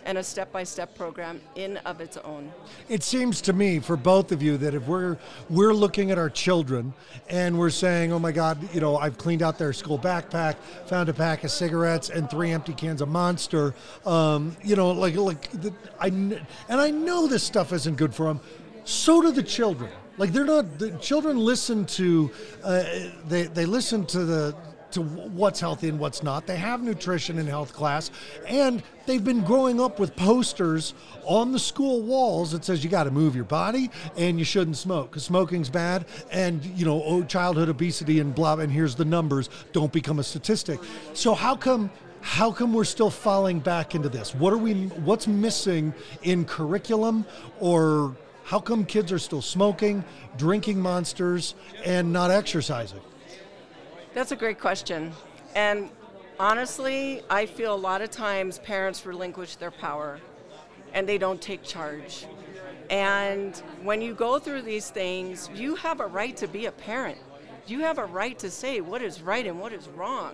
and 0.08 0.18
a 0.18 0.24
step-by-step 0.24 0.96
program 0.96 1.42
in 1.56 1.78
of 1.86 2.00
its 2.00 2.16
own. 2.18 2.52
It 2.88 3.04
seems 3.04 3.42
to 3.42 3.54
me 3.54 3.80
for 3.80 3.98
both 3.98 4.32
of 4.32 4.42
you 4.42 4.58
that 4.58 4.74
if 4.74 4.88
we're 4.88 5.18
we're 5.50 5.74
looking 5.74 6.12
at 6.12 6.18
our 6.18 6.30
children 6.30 6.94
and 7.30 7.60
we're 7.60 7.70
saying, 7.70 8.14
"Oh 8.14 8.20
my 8.20 8.32
God, 8.32 8.58
you 8.74 8.80
know, 8.80 8.98
I've 8.98 9.18
cleaned 9.18 9.44
out 9.44 9.58
their 9.58 9.74
school 9.74 10.00
backpack, 10.00 10.56
found 10.88 11.10
a 11.10 11.14
pack 11.14 11.44
of 11.44 11.52
cigarettes 11.52 12.10
and 12.10 12.30
three 12.30 12.52
empty 12.52 12.74
cans 12.74 13.02
of 13.02 13.10
Monster," 13.10 13.76
um, 14.06 14.56
you 14.64 14.78
know, 14.78 14.92
like 14.92 15.16
like 15.16 15.52
the, 15.52 15.74
I 16.00 16.08
and 16.08 16.46
I 16.70 16.90
know 16.90 17.28
this 17.28 17.44
stuff 17.44 17.74
isn't 17.74 17.98
good 17.98 18.16
for 18.16 18.28
them. 18.28 18.40
So 18.86 19.22
do 19.22 19.32
the 19.32 19.44
children. 19.44 19.92
Like 20.18 20.32
they're 20.32 20.46
not. 20.46 20.80
The 20.80 20.92
children 21.00 21.38
listen 21.38 21.86
to. 21.86 22.32
Uh, 22.64 22.84
they 23.28 23.44
they 23.44 23.66
listen 23.66 24.06
to 24.08 24.24
the 24.24 24.56
to 24.92 25.02
what's 25.02 25.60
healthy 25.60 25.90
and 25.90 26.00
what's 26.00 26.24
not. 26.24 26.48
They 26.48 26.58
have 26.58 26.82
nutrition 26.82 27.38
and 27.38 27.48
health 27.48 27.74
class, 27.74 28.12
and 28.48 28.82
they've 29.06 29.24
been 29.24 29.44
growing 29.44 29.82
up 29.82 30.00
with 30.00 30.16
posters 30.16 30.94
on 31.24 31.52
the 31.52 31.60
school 31.60 32.02
walls 32.02 32.52
that 32.52 32.64
says 32.64 32.84
you 32.84 32.90
got 32.90 33.04
to 33.04 33.12
move 33.12 33.36
your 33.36 33.46
body 33.46 33.90
and 34.16 34.40
you 34.40 34.46
shouldn't 34.46 34.78
smoke 34.78 35.12
because 35.12 35.24
smoking's 35.24 35.70
bad, 35.70 36.06
and 36.32 36.64
you 36.66 36.86
know 36.86 37.04
oh, 37.04 37.24
childhood 37.24 37.70
obesity 37.70 38.20
and 38.20 38.34
blah. 38.34 38.56
And 38.56 38.72
here's 38.72 38.96
the 38.96 39.06
numbers. 39.06 39.50
Don't 39.74 39.92
become 39.92 40.20
a 40.20 40.24
statistic. 40.24 40.80
So 41.14 41.34
how 41.34 41.56
come? 41.56 41.92
How 42.22 42.52
come 42.52 42.74
we're 42.74 42.84
still 42.84 43.12
falling 43.12 43.60
back 43.60 43.94
into 43.94 44.10
this? 44.10 44.34
What 44.34 44.52
are 44.52 44.58
we? 44.58 44.74
What's 44.74 45.28
missing 45.28 45.94
in 46.24 46.46
curriculum 46.46 47.26
or? 47.60 48.16
How 48.44 48.62
come 48.62 48.86
kids 48.86 49.12
are 49.12 49.20
still 49.20 49.42
smoking, 49.42 50.06
drinking 50.38 50.80
monsters, 50.80 51.54
and 51.84 52.14
not 52.14 52.32
exercising? 52.32 53.02
That's 54.18 54.32
a 54.32 54.36
great 54.36 54.60
question. 54.60 55.14
And 55.54 55.92
honestly, 56.40 57.22
I 57.30 57.46
feel 57.46 57.72
a 57.72 57.78
lot 57.78 58.02
of 58.02 58.10
times 58.10 58.58
parents 58.58 59.06
relinquish 59.06 59.58
their 59.58 59.70
power 59.70 60.20
and 60.92 61.08
they 61.08 61.20
don't 61.20 61.40
take 61.40 61.62
charge. 61.62 62.26
And 62.90 63.56
when 63.84 64.02
you 64.02 64.16
go 64.16 64.40
through 64.40 64.64
these 64.64 64.90
things, 64.90 65.52
you 65.54 65.76
have 65.76 66.00
a 66.00 66.08
right 66.08 66.36
to 66.38 66.48
be 66.48 66.66
a 66.66 66.72
parent. 66.72 67.20
You 67.68 67.82
have 67.82 68.00
a 68.00 68.06
right 68.06 68.40
to 68.40 68.50
say 68.50 68.82
what 68.82 69.04
is 69.04 69.22
right 69.22 69.46
and 69.46 69.60
what 69.60 69.72
is 69.72 69.88
wrong. 69.90 70.34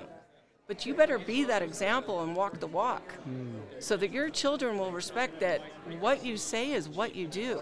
But 0.66 0.86
you 0.86 0.94
better 0.94 1.20
be 1.20 1.44
that 1.44 1.62
example 1.62 2.24
and 2.24 2.38
walk 2.38 2.62
the 2.62 2.68
walk 2.68 3.04
mm. 3.30 3.52
so 3.80 3.98
that 3.98 4.14
your 4.14 4.30
children 4.30 4.78
will 4.78 4.94
respect 4.94 5.42
that 5.42 5.62
what 6.00 6.24
you 6.24 6.38
say 6.38 6.72
is 6.72 6.88
what 6.88 7.16
you 7.16 7.28
do. 7.28 7.62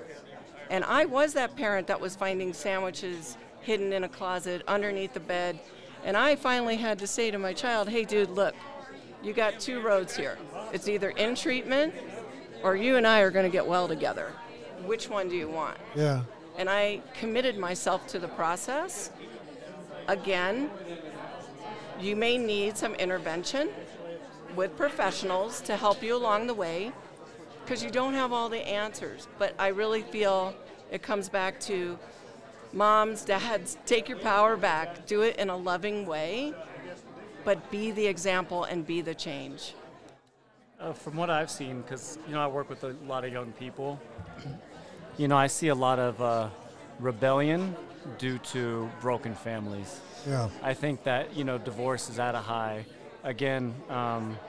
And 0.69 0.83
I 0.83 1.05
was 1.05 1.33
that 1.33 1.55
parent 1.55 1.87
that 1.87 1.99
was 1.99 2.15
finding 2.15 2.53
sandwiches 2.53 3.37
hidden 3.61 3.91
in 3.91 4.03
a 4.03 4.09
closet 4.09 4.61
underneath 4.67 5.15
the 5.15 5.19
bed 5.19 5.59
and 6.03 6.17
I 6.17 6.35
finally 6.35 6.77
had 6.77 6.99
to 6.99 7.07
say 7.07 7.31
to 7.31 7.37
my 7.37 7.53
child, 7.53 7.89
hey, 7.89 8.05
dude, 8.05 8.29
look, 8.29 8.55
you 9.23 9.33
got 9.33 9.59
two 9.59 9.81
roads 9.81 10.15
here. 10.15 10.37
It's 10.73 10.87
either 10.87 11.11
in 11.11 11.35
treatment 11.35 11.93
or 12.63 12.75
you 12.75 12.97
and 12.97 13.05
I 13.05 13.19
are 13.19 13.31
going 13.31 13.45
to 13.45 13.51
get 13.51 13.65
well 13.65 13.87
together. 13.87 14.31
Which 14.85 15.09
one 15.09 15.29
do 15.29 15.35
you 15.35 15.47
want? 15.47 15.77
Yeah. 15.95 16.23
And 16.57 16.69
I 16.69 17.01
committed 17.19 17.57
myself 17.57 18.07
to 18.07 18.19
the 18.19 18.27
process. 18.27 19.11
Again, 20.07 20.69
you 21.99 22.15
may 22.15 22.37
need 22.37 22.77
some 22.77 22.95
intervention 22.95 23.69
with 24.55 24.75
professionals 24.75 25.61
to 25.61 25.75
help 25.75 26.01
you 26.03 26.15
along 26.15 26.47
the 26.47 26.53
way 26.53 26.91
because 27.63 27.83
you 27.83 27.89
don't 27.89 28.13
have 28.15 28.33
all 28.33 28.49
the 28.49 28.67
answers. 28.67 29.27
But 29.37 29.53
I 29.59 29.67
really 29.67 30.01
feel 30.01 30.55
it 30.91 31.01
comes 31.01 31.29
back 31.29 31.59
to 31.61 31.97
moms, 32.73 33.23
dads, 33.23 33.77
take 33.85 34.07
your 34.09 34.17
power 34.17 34.57
back. 34.57 35.05
Do 35.05 35.21
it 35.21 35.37
in 35.37 35.49
a 35.49 35.57
loving 35.57 36.05
way, 36.05 36.53
but 37.43 37.71
be 37.71 37.91
the 37.91 38.05
example 38.07 38.63
and 38.63 38.85
be 38.85 39.01
the 39.01 39.15
change. 39.15 39.73
Uh, 40.79 40.93
from 40.93 41.15
what 41.15 41.29
I've 41.29 41.51
seen, 41.51 41.81
because 41.81 42.17
you 42.27 42.33
know 42.33 42.41
I 42.41 42.47
work 42.47 42.69
with 42.69 42.83
a 42.83 42.95
lot 43.05 43.23
of 43.23 43.31
young 43.31 43.51
people, 43.53 43.99
you 45.17 45.27
know 45.27 45.37
I 45.37 45.47
see 45.47 45.67
a 45.67 45.75
lot 45.75 45.99
of 45.99 46.19
uh, 46.21 46.49
rebellion 46.99 47.75
due 48.17 48.39
to 48.39 48.89
broken 48.99 49.35
families. 49.35 49.99
Yeah. 50.27 50.49
I 50.63 50.73
think 50.73 51.03
that 51.03 51.35
you 51.35 51.43
know 51.43 51.57
divorce 51.57 52.09
is 52.09 52.19
at 52.19 52.35
a 52.35 52.39
high. 52.39 52.85
Again, 53.23 53.75
um, 53.89 54.39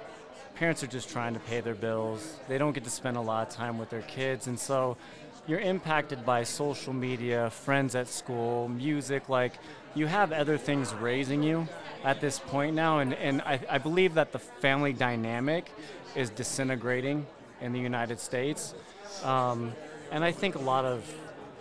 parents 0.54 0.82
are 0.82 0.86
just 0.86 1.10
trying 1.10 1.34
to 1.34 1.40
pay 1.40 1.60
their 1.60 1.74
bills. 1.74 2.38
They 2.48 2.56
don't 2.56 2.72
get 2.72 2.84
to 2.84 2.90
spend 2.90 3.18
a 3.18 3.20
lot 3.20 3.48
of 3.48 3.54
time 3.54 3.76
with 3.76 3.90
their 3.90 4.02
kids, 4.02 4.46
and 4.46 4.58
so 4.58 4.96
you're 5.46 5.60
impacted 5.60 6.24
by 6.24 6.44
social 6.44 6.92
media, 6.92 7.50
friends 7.50 7.94
at 7.94 8.08
school, 8.08 8.68
music, 8.68 9.28
like 9.28 9.54
you 9.94 10.06
have 10.06 10.32
other 10.32 10.56
things 10.56 10.94
raising 10.94 11.42
you 11.42 11.68
at 12.04 12.20
this 12.20 12.38
point 12.38 12.76
now. 12.76 13.00
And, 13.00 13.14
and 13.14 13.42
I, 13.42 13.60
I 13.68 13.78
believe 13.78 14.14
that 14.14 14.32
the 14.32 14.38
family 14.38 14.92
dynamic 14.92 15.70
is 16.14 16.30
disintegrating 16.30 17.26
in 17.60 17.72
the 17.72 17.80
United 17.80 18.20
States. 18.20 18.74
Um, 19.24 19.72
and 20.10 20.24
I 20.24 20.30
think 20.32 20.54
a 20.54 20.60
lot 20.60 20.84
of 20.84 21.04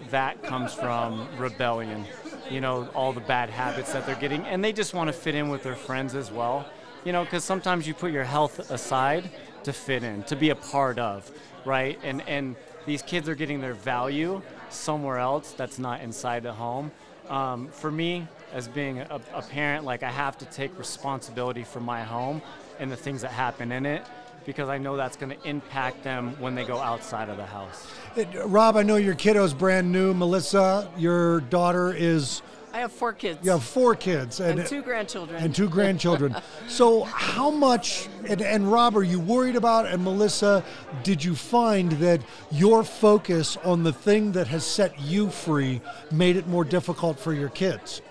that 0.10 0.44
comes 0.44 0.74
from 0.74 1.28
rebellion, 1.38 2.06
you 2.50 2.62
know, 2.62 2.88
all 2.94 3.14
the 3.14 3.22
bad 3.22 3.50
habits 3.50 3.94
that 3.94 4.06
they're 4.06 4.16
getting. 4.16 4.44
And 4.46 4.64
they 4.64 4.74
just 4.74 4.94
want 4.94 5.08
to 5.08 5.14
fit 5.14 5.36
in 5.36 5.50
with 5.50 5.64
their 5.64 5.76
friends 5.76 6.16
as 6.16 6.32
well, 6.32 6.68
you 7.04 7.12
know, 7.12 7.24
because 7.24 7.44
sometimes 7.44 7.88
you 7.88 7.94
put 7.94 8.12
your 8.12 8.24
health 8.24 8.72
aside 8.72 9.30
to 9.64 9.74
fit 9.74 10.04
in, 10.04 10.24
to 10.24 10.36
be 10.36 10.50
a 10.50 10.56
part 10.56 11.00
of, 11.00 11.30
right? 11.66 12.00
And, 12.04 12.22
and, 12.28 12.56
these 12.86 13.02
kids 13.02 13.30
are 13.30 13.36
getting 13.36 13.62
their 13.62 13.74
value 13.74 14.42
somewhere 14.70 15.18
else 15.18 15.54
that's 15.54 15.80
not 15.80 16.02
inside 16.02 16.44
the 16.44 16.54
home. 16.54 16.92
Um, 17.30 17.68
for 17.70 17.92
me, 17.92 18.28
as 18.54 18.68
being 18.68 19.00
a, 19.00 19.22
a, 19.34 19.42
parent, 19.42 19.86
like 19.86 20.04
I 20.04 20.12
have 20.12 20.38
to 20.40 20.46
take 20.46 20.78
responsibility 20.78 21.64
for 21.64 21.80
my 21.80 22.04
home 22.04 22.42
and 22.80 22.92
the 22.92 22.98
things 22.98 23.22
that 23.22 23.32
happen 23.32 23.72
in 23.72 23.86
it 23.86 24.06
because 24.46 24.70
I 24.70 24.78
know 24.78 24.98
that's 24.98 25.16
going 25.16 25.38
to 25.38 25.48
impact 25.48 26.04
them 26.04 26.36
when 26.40 26.56
they 26.56 26.66
go 26.66 26.78
outside 26.78 27.30
of 27.30 27.38
the 27.38 27.46
house. 27.46 27.88
It, 28.16 28.28
Rob, 28.46 28.76
I 28.76 28.84
know 28.84 28.96
your 28.96 29.16
kiddo's 29.16 29.54
brand 29.54 29.92
new. 29.92 30.14
Melissa, 30.14 30.90
your 30.98 31.42
daughter 31.42 31.94
is 31.94 32.42
I 32.74 32.80
have 32.80 32.92
four 32.92 33.12
kids. 33.12 33.40
You 33.44 33.52
have 33.52 33.64
four 33.64 33.96
kids 33.96 34.40
and, 34.40 34.60
and 34.60 34.68
two 34.68 34.82
grandchildren. 34.82 35.44
And 35.44 35.54
two 35.54 35.68
grandchildren. 35.68 36.36
so, 36.68 37.04
how 37.04 37.52
much, 37.52 38.08
and, 38.28 38.42
and 38.42 38.72
Rob, 38.72 38.96
are 38.96 39.04
you 39.04 39.20
worried 39.20 39.56
about, 39.58 39.88
and 39.88 40.04
Melissa, 40.04 40.64
did 41.04 41.24
you 41.24 41.36
find 41.36 41.92
that 41.94 42.22
your 42.50 42.84
focus 42.84 43.58
on 43.58 43.84
the 43.84 43.92
thing 43.92 44.32
that 44.34 44.48
has 44.48 44.66
set 44.66 44.98
you 45.00 45.30
free 45.30 45.82
made 46.12 46.38
it 46.38 46.48
more 46.48 46.64
difficult 46.64 47.20
for 47.20 47.34
your 47.34 47.50
kids? 47.50 48.02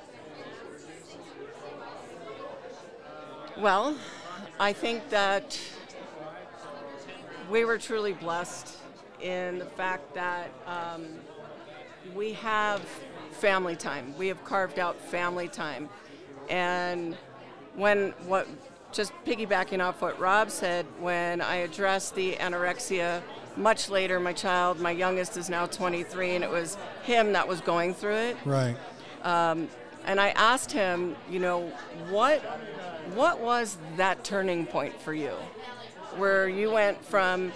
Well, 3.57 3.97
I 4.59 4.75
think 4.75 5.09
that 5.09 5.59
we 7.51 7.65
were 7.65 7.79
truly 7.79 8.13
blessed 8.13 8.77
in 9.23 9.59
the 9.59 9.67
fact 9.67 10.15
that 10.15 10.51
um, 10.67 11.07
we 12.15 12.33
have 12.35 12.83
family 13.33 13.77
time. 13.77 14.15
We 14.19 14.29
have 14.29 14.45
carved 14.45 14.79
out 14.79 15.01
family 15.01 15.49
time. 15.49 15.89
And 16.49 17.17
when 17.75 18.11
what 18.27 18.47
just 18.93 19.13
piggybacking 19.25 19.85
off 19.85 20.03
what 20.03 20.19
Rob 20.19 20.51
said, 20.51 20.87
when 20.99 21.41
I 21.41 21.57
addressed 21.57 22.15
the 22.15 22.35
anorexia 22.35 23.23
much 23.57 23.89
later, 23.89 24.19
my 24.21 24.33
child, 24.33 24.81
my 24.81 24.91
youngest 24.91 25.37
is 25.37 25.51
now 25.51 25.67
23, 25.67 26.37
and 26.37 26.45
it 26.45 26.51
was 26.51 26.77
him 27.03 27.33
that 27.33 27.47
was 27.47 27.61
going 27.61 27.95
through 27.95 28.17
it. 28.17 28.37
Right. 28.45 28.77
Um, 29.23 29.69
and 30.07 30.21
I 30.21 30.31
asked 30.31 30.73
him, 30.73 31.15
you 31.31 31.39
know, 31.39 31.69
what 32.09 32.41
what 33.15 33.41
was 33.41 33.77
that 33.97 34.25
turning 34.25 34.67
point 34.67 34.99
for 35.01 35.13
you, 35.13 35.33
where 36.17 36.49
you 36.49 36.71
went 36.71 37.05
from 37.05 37.53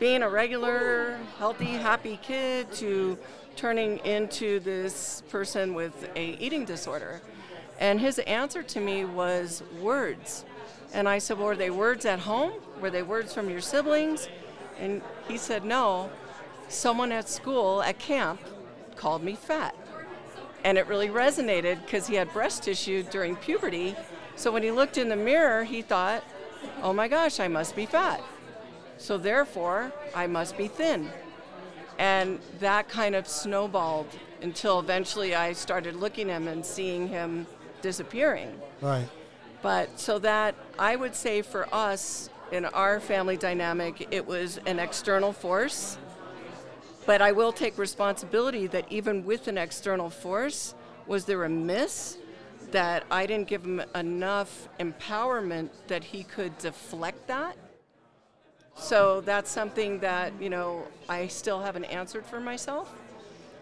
being 0.00 0.22
a 0.22 0.28
regular, 0.28 1.18
healthy, 1.38 1.66
happy 1.66 2.18
kid 2.22 2.70
to 2.74 3.18
turning 3.58 3.98
into 4.04 4.60
this 4.60 5.24
person 5.30 5.74
with 5.74 6.08
a 6.14 6.36
eating 6.38 6.64
disorder. 6.64 7.20
And 7.80 8.00
his 8.00 8.20
answer 8.20 8.62
to 8.62 8.80
me 8.80 9.04
was 9.04 9.64
words. 9.80 10.44
And 10.94 11.08
I 11.08 11.18
said, 11.18 11.38
well, 11.38 11.48
were 11.48 11.56
they 11.56 11.70
words 11.70 12.06
at 12.06 12.20
home? 12.20 12.52
Were 12.80 12.88
they 12.88 13.02
words 13.02 13.34
from 13.34 13.50
your 13.50 13.60
siblings? 13.60 14.28
And 14.78 15.02
he 15.26 15.36
said, 15.36 15.64
no. 15.64 16.08
Someone 16.68 17.10
at 17.10 17.28
school, 17.28 17.82
at 17.82 17.98
camp, 17.98 18.40
called 18.94 19.24
me 19.24 19.34
fat. 19.34 19.74
And 20.62 20.78
it 20.78 20.86
really 20.86 21.08
resonated 21.08 21.82
because 21.82 22.06
he 22.06 22.14
had 22.14 22.32
breast 22.32 22.62
tissue 22.62 23.02
during 23.02 23.34
puberty. 23.34 23.96
So 24.36 24.52
when 24.52 24.62
he 24.62 24.70
looked 24.70 24.98
in 24.98 25.08
the 25.08 25.16
mirror, 25.16 25.64
he 25.64 25.82
thought, 25.82 26.22
oh 26.80 26.92
my 26.92 27.08
gosh, 27.08 27.40
I 27.40 27.48
must 27.48 27.74
be 27.74 27.86
fat. 27.86 28.22
So 28.98 29.18
therefore, 29.18 29.92
I 30.14 30.28
must 30.28 30.56
be 30.56 30.68
thin. 30.68 31.10
And 31.98 32.38
that 32.60 32.88
kind 32.88 33.14
of 33.14 33.26
snowballed 33.26 34.06
until 34.40 34.78
eventually 34.78 35.34
I 35.34 35.52
started 35.52 35.96
looking 35.96 36.30
at 36.30 36.36
him 36.36 36.48
and 36.48 36.64
seeing 36.64 37.08
him 37.08 37.46
disappearing. 37.82 38.60
Right. 38.80 39.08
But 39.62 39.98
so 39.98 40.18
that 40.20 40.54
I 40.78 40.94
would 40.94 41.14
say 41.14 41.42
for 41.42 41.72
us 41.74 42.30
in 42.52 42.64
our 42.64 43.00
family 43.00 43.36
dynamic, 43.36 44.08
it 44.10 44.26
was 44.26 44.58
an 44.66 44.78
external 44.78 45.32
force. 45.32 45.98
But 47.04 47.20
I 47.20 47.32
will 47.32 47.52
take 47.52 47.78
responsibility 47.78 48.66
that 48.68 48.84
even 48.90 49.24
with 49.24 49.48
an 49.48 49.58
external 49.58 50.10
force, 50.10 50.74
was 51.06 51.24
there 51.24 51.44
a 51.44 51.48
miss 51.48 52.18
that 52.70 53.04
I 53.10 53.26
didn't 53.26 53.48
give 53.48 53.64
him 53.64 53.82
enough 53.94 54.68
empowerment 54.78 55.70
that 55.88 56.04
he 56.04 56.22
could 56.22 56.56
deflect 56.58 57.26
that? 57.28 57.56
So 58.78 59.20
that's 59.20 59.50
something 59.50 59.98
that, 60.00 60.32
you 60.40 60.50
know, 60.50 60.86
I 61.08 61.26
still 61.26 61.60
haven't 61.60 61.84
answered 61.84 62.24
for 62.24 62.40
myself. 62.40 62.94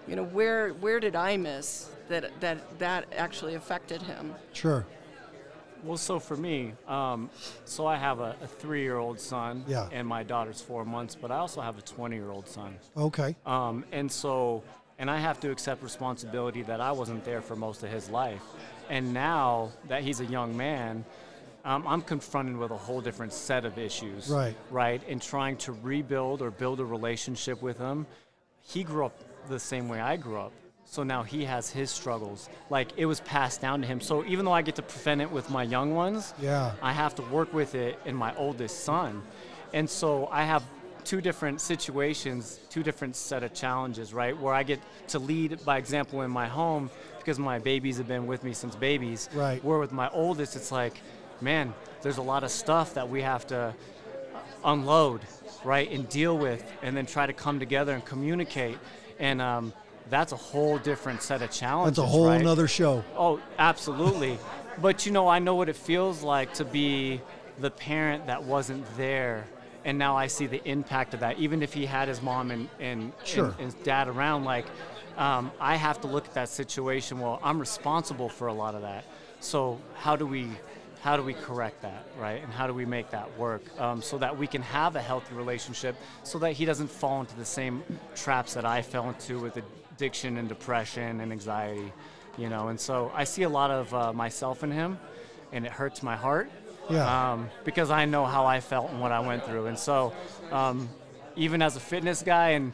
You 0.07 0.15
know, 0.15 0.25
where 0.25 0.71
where 0.75 1.01
did 1.01 1.17
I 1.17 1.37
miss 1.37 1.91
that 2.09 2.39
that 2.41 2.79
that 2.79 3.07
actually 3.17 3.55
affected 3.55 4.03
him? 4.03 4.35
Sure. 4.53 4.87
Well, 5.83 5.97
so 5.97 6.19
for 6.19 6.37
me, 6.37 6.73
um, 6.89 7.31
so 7.65 7.87
I 7.87 7.97
have 7.97 8.21
a, 8.21 8.35
a 8.43 8.47
three-year-old 8.47 9.21
son, 9.21 9.65
yeah. 9.69 9.89
and 9.93 10.09
my 10.09 10.23
daughter's 10.23 10.61
four 10.61 10.85
months, 10.85 11.15
but 11.15 11.31
I 11.31 11.37
also 11.37 11.61
have 11.61 11.79
a 11.79 11.83
20-year-old 11.83 12.49
son. 12.49 12.77
Okay. 12.97 13.37
Um, 13.45 13.85
and 13.93 14.11
so, 14.11 14.65
and 14.99 15.09
I 15.09 15.19
have 15.19 15.39
to 15.41 15.51
accept 15.51 15.83
responsibility 15.83 16.63
that 16.63 16.81
I 16.81 16.91
wasn't 16.91 17.25
there 17.25 17.41
for 17.41 17.55
most 17.55 17.85
of 17.85 17.91
his 17.91 18.09
life, 18.09 18.43
and 18.89 19.13
now 19.13 19.71
that 19.87 20.03
he's 20.03 20.21
a 20.21 20.25
young 20.25 20.57
man, 20.57 21.05
um, 21.67 21.85
I'm 21.87 22.01
confronted 22.01 22.57
with 22.57 22.71
a 22.71 22.77
whole 22.77 23.01
different 23.01 23.33
set 23.33 23.65
of 23.65 23.77
issues. 23.77 24.29
Right. 24.29 24.57
Right. 24.71 25.03
And 25.09 25.21
trying 25.21 25.57
to 25.59 25.73
rebuild 25.73 26.41
or 26.41 26.53
build 26.53 26.79
a 26.79 26.85
relationship 26.85 27.61
with 27.61 27.77
him. 27.77 28.07
He 28.63 28.85
grew 28.85 29.05
up 29.05 29.21
the 29.49 29.59
same 29.59 29.89
way 29.89 30.01
I 30.01 30.17
grew 30.17 30.39
up. 30.39 30.53
So 30.85 31.03
now 31.03 31.25
he 31.25 31.45
has 31.45 31.69
his 31.69 31.91
struggles. 31.91 32.49
Like 32.71 32.89
it 32.97 33.07
was 33.07 33.21
passed 33.21 33.61
down 33.61 33.81
to 33.81 33.87
him. 33.87 34.01
So 34.01 34.25
even 34.27 34.45
though 34.45 34.53
I 34.53 34.63
get 34.63 34.77
to 34.77 34.83
prevent 34.83 35.21
it 35.21 35.31
with 35.31 35.51
my 35.51 35.65
young 35.65 35.95
ones, 35.95 36.33
yeah. 36.41 36.73
I 36.81 36.93
have 36.93 37.17
to 37.17 37.23
work 37.23 37.53
with 37.53 37.75
it 37.75 37.99
in 38.05 38.15
my 38.15 38.33
oldest 38.37 38.85
son. 38.85 39.23
And 39.75 39.91
so 39.91 40.29
I 40.31 40.45
have 40.45 40.63
two 41.03 41.21
different 41.21 41.61
situations, 41.61 42.61
two 42.71 42.85
different 42.85 43.17
set 43.17 43.43
of 43.43 43.53
challenges, 43.55 44.15
right? 44.15 44.39
Where 44.41 44.55
I 44.55 44.63
get 44.63 44.81
to 45.09 45.19
lead 45.19 45.65
by 45.65 45.79
example 45.79 46.23
in 46.23 46.31
my 46.31 46.47
home 46.47 46.91
because 47.19 47.41
my 47.41 47.59
babies 47.59 47.97
have 47.99 48.07
been 48.07 48.29
with 48.29 48.45
me 48.45 48.53
since 48.53 48.77
babies. 48.77 49.29
Right. 49.35 49.63
Where 49.65 49.79
with 49.79 49.93
my 49.93 50.09
oldest, 50.11 50.55
it's 50.55 50.71
like, 50.71 51.01
man, 51.41 51.75
there's 52.03 52.19
a 52.19 52.23
lot 52.23 52.45
of 52.45 52.51
stuff 52.51 52.95
that 52.95 53.09
we 53.09 53.23
have 53.23 53.47
to 53.49 53.75
unload, 54.65 55.21
right, 55.65 55.91
and 55.91 56.09
deal 56.09 56.37
with, 56.37 56.65
and 56.83 56.97
then 56.97 57.07
try 57.07 57.27
to 57.27 57.33
come 57.33 57.59
together 57.59 57.95
and 57.95 58.05
communicate. 58.05 58.79
And 59.19 59.41
um, 59.41 59.73
that's 60.11 60.33
a 60.33 60.37
whole 60.37 60.79
different 60.79 61.23
set 61.23 61.43
of 61.43 61.51
challenges. 61.51 61.97
That's 61.97 62.07
a 62.07 62.11
whole 62.11 62.27
right? 62.27 62.41
another 62.41 62.69
show. 62.69 63.05
Oh, 63.17 63.41
absolutely. 63.59 64.39
but 64.81 65.07
you 65.07 65.13
know, 65.13 65.29
I 65.29 65.39
know 65.39 65.55
what 65.55 65.69
it 65.69 65.77
feels 65.77 66.23
like 66.23 66.55
to 66.55 66.65
be 66.65 67.21
the 67.59 67.71
parent 67.71 68.27
that 68.27 68.45
wasn't 68.45 68.85
there. 68.97 69.47
And 69.85 69.99
now 69.99 70.17
I 70.17 70.27
see 70.27 70.47
the 70.47 70.63
impact 70.69 71.15
of 71.15 71.21
that. 71.21 71.39
Even 71.39 71.63
if 71.63 71.73
he 71.73 71.87
had 71.87 72.09
his 72.09 72.21
mom 72.21 72.51
and, 72.51 72.69
and, 72.81 73.13
sure. 73.25 73.55
and, 73.59 73.73
and 73.73 73.83
dad 73.85 74.09
around, 74.09 74.45
like, 74.45 74.67
um, 75.17 75.53
I 75.61 75.77
have 75.77 76.01
to 76.01 76.09
look 76.09 76.27
at 76.27 76.35
that 76.35 76.49
situation. 76.49 77.21
Well, 77.21 77.41
I'm 77.43 77.59
responsible 77.59 78.29
for 78.29 78.49
a 78.49 78.53
lot 78.53 78.75
of 78.75 78.83
that. 78.83 79.05
So, 79.41 79.81
how 79.95 80.17
do 80.17 80.27
we 80.27 80.49
how 81.01 81.17
do 81.17 81.23
we 81.23 81.35
correct 81.35 81.83
that, 81.83 82.07
right? 82.19 82.43
And 82.43 82.53
how 82.53 82.67
do 82.67 82.75
we 82.75 82.85
make 82.85 83.11
that 83.11 83.37
work 83.39 83.63
um, 83.81 84.03
so 84.03 84.19
that 84.19 84.37
we 84.37 84.47
can 84.47 84.63
have 84.63 84.97
a 84.97 85.01
healthy 85.01 85.35
relationship 85.35 85.97
so 86.23 86.39
that 86.41 86.53
he 86.53 86.65
doesn't 86.65 86.89
fall 86.89 87.21
into 87.21 87.37
the 87.37 87.45
same 87.45 87.83
traps 88.15 88.55
that 88.55 88.65
I 88.65 88.83
fell 88.83 89.09
into 89.09 89.39
with 89.39 89.57
addiction 89.57 90.37
and 90.37 90.49
depression 90.49 91.21
and 91.21 91.33
anxiety, 91.33 91.93
you 92.37 92.49
know? 92.49 92.69
And 92.69 92.81
so 92.81 93.13
I 93.15 93.25
see 93.25 93.43
a 93.43 93.49
lot 93.49 93.71
of 93.71 93.95
uh, 93.95 94.13
myself 94.13 94.65
in 94.65 94.71
him, 94.71 94.99
and 95.53 95.65
it 95.65 95.73
hurts 95.73 96.03
my 96.03 96.17
heart. 96.17 96.51
Yeah. 96.89 97.33
Um, 97.33 97.51
because 97.65 97.91
I 97.91 98.05
know 98.05 98.27
how 98.27 98.47
I 98.47 98.61
felt 98.61 98.91
and 98.91 99.01
what 99.01 99.11
I 99.11 99.19
went 99.19 99.45
through. 99.45 99.67
And 99.67 99.77
so, 99.77 100.13
um, 100.53 100.89
even 101.35 101.61
as 101.61 101.75
a 101.75 101.81
fitness 101.81 102.23
guy 102.23 102.51
and 102.51 102.73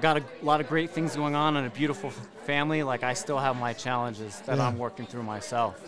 got 0.00 0.16
a 0.16 0.22
lot 0.42 0.60
of 0.60 0.68
great 0.68 0.90
things 0.90 1.16
going 1.16 1.34
on 1.34 1.56
and 1.56 1.66
a 1.66 1.70
beautiful 1.70 2.10
family, 2.44 2.82
like 2.82 3.02
I 3.02 3.14
still 3.14 3.38
have 3.38 3.58
my 3.58 3.72
challenges 3.72 4.40
that 4.42 4.58
yeah. 4.58 4.66
I'm 4.66 4.78
working 4.78 5.06
through 5.06 5.24
myself. 5.24 5.80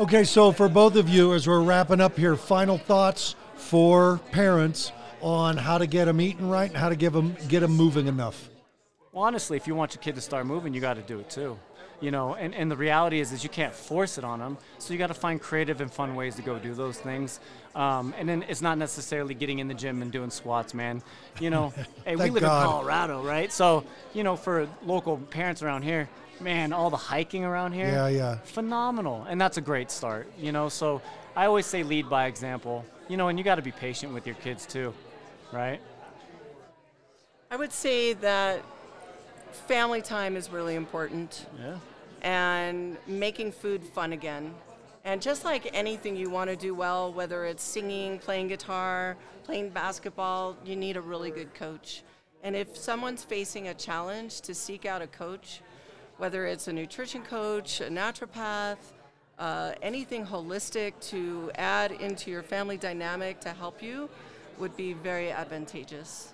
Okay, 0.00 0.24
so 0.24 0.52
for 0.52 0.68
both 0.68 0.96
of 0.96 1.08
you, 1.08 1.34
as 1.34 1.46
we're 1.46 1.62
wrapping 1.62 2.00
up 2.00 2.16
here, 2.16 2.36
final 2.36 2.78
thoughts 2.78 3.36
for 3.54 4.18
parents 4.32 4.92
on 5.20 5.56
how 5.56 5.78
to 5.78 5.86
get 5.86 6.06
them 6.06 6.20
eating 6.20 6.48
right 6.48 6.68
and 6.68 6.76
how 6.76 6.88
to 6.88 6.96
give 6.96 7.12
them 7.12 7.36
get 7.48 7.60
them 7.60 7.72
moving 7.72 8.06
enough. 8.06 8.50
Well, 9.12 9.24
honestly, 9.24 9.56
if 9.56 9.66
you 9.66 9.74
want 9.74 9.94
your 9.94 10.02
kid 10.02 10.14
to 10.14 10.20
start 10.20 10.46
moving, 10.46 10.74
you 10.74 10.80
got 10.80 10.94
to 10.94 11.02
do 11.02 11.20
it 11.20 11.30
too. 11.30 11.58
You 12.00 12.10
know, 12.10 12.34
and, 12.34 12.52
and 12.52 12.68
the 12.68 12.76
reality 12.76 13.20
is, 13.20 13.30
is 13.30 13.44
you 13.44 13.50
can't 13.50 13.72
force 13.72 14.18
it 14.18 14.24
on 14.24 14.40
them. 14.40 14.58
So 14.78 14.92
you 14.92 14.98
got 14.98 15.06
to 15.08 15.14
find 15.14 15.40
creative 15.40 15.80
and 15.80 15.92
fun 15.92 16.16
ways 16.16 16.34
to 16.34 16.42
go 16.42 16.58
do 16.58 16.74
those 16.74 16.98
things. 16.98 17.38
Um, 17.76 18.12
and 18.18 18.28
then 18.28 18.44
it's 18.48 18.60
not 18.60 18.76
necessarily 18.76 19.34
getting 19.34 19.60
in 19.60 19.68
the 19.68 19.74
gym 19.74 20.02
and 20.02 20.10
doing 20.10 20.30
squats, 20.30 20.74
man. 20.74 21.00
You 21.38 21.50
know, 21.50 21.72
hey, 22.04 22.16
we 22.16 22.30
live 22.30 22.42
God. 22.42 22.62
in 22.62 22.68
Colorado, 22.68 23.22
right? 23.22 23.52
So 23.52 23.84
you 24.14 24.24
know, 24.24 24.34
for 24.34 24.68
local 24.84 25.18
parents 25.18 25.62
around 25.62 25.82
here, 25.82 26.08
man, 26.42 26.72
all 26.72 26.90
the 26.90 26.96
hiking 26.96 27.44
around 27.44 27.72
here, 27.72 27.88
yeah, 27.88 28.08
yeah, 28.08 28.38
phenomenal, 28.44 29.24
and 29.28 29.40
that's 29.40 29.56
a 29.56 29.60
great 29.60 29.90
start. 29.90 30.30
You 30.38 30.52
know, 30.52 30.68
so 30.68 31.00
I 31.36 31.46
always 31.46 31.66
say 31.66 31.82
lead 31.82 32.08
by 32.08 32.26
example. 32.26 32.84
You 33.08 33.16
know, 33.16 33.28
and 33.28 33.38
you 33.38 33.44
got 33.44 33.56
to 33.56 33.62
be 33.62 33.72
patient 33.72 34.14
with 34.14 34.26
your 34.26 34.36
kids 34.36 34.64
too, 34.64 34.94
right? 35.52 35.80
I 37.50 37.56
would 37.56 37.72
say 37.72 38.14
that 38.14 38.62
family 39.66 40.00
time 40.00 40.36
is 40.36 40.50
really 40.50 40.74
important. 40.74 41.46
Yeah. 41.60 41.76
And 42.22 42.96
making 43.08 43.50
food 43.52 43.82
fun 43.82 44.12
again. 44.12 44.54
And 45.04 45.20
just 45.20 45.44
like 45.44 45.68
anything 45.74 46.16
you 46.16 46.30
want 46.30 46.48
to 46.50 46.56
do 46.56 46.72
well, 46.72 47.12
whether 47.12 47.44
it's 47.44 47.64
singing, 47.64 48.20
playing 48.20 48.46
guitar, 48.46 49.16
playing 49.42 49.70
basketball, 49.70 50.56
you 50.64 50.76
need 50.76 50.96
a 50.96 51.00
really 51.00 51.32
good 51.32 51.52
coach. 51.52 52.04
And 52.44 52.54
if 52.54 52.76
someone's 52.76 53.24
facing 53.24 53.68
a 53.68 53.74
challenge, 53.74 54.40
to 54.42 54.54
seek 54.54 54.86
out 54.86 55.02
a 55.02 55.08
coach, 55.08 55.60
whether 56.22 56.46
it's 56.46 56.68
a 56.68 56.72
nutrition 56.72 57.20
coach, 57.20 57.80
a 57.80 57.88
naturopath, 57.88 58.76
uh, 59.40 59.72
anything 59.82 60.24
holistic 60.24 60.92
to 61.00 61.50
add 61.56 61.90
into 61.90 62.30
your 62.30 62.44
family 62.44 62.76
dynamic 62.76 63.40
to 63.40 63.48
help 63.48 63.82
you 63.82 64.08
would 64.56 64.76
be 64.76 64.92
very 64.92 65.32
advantageous. 65.32 66.32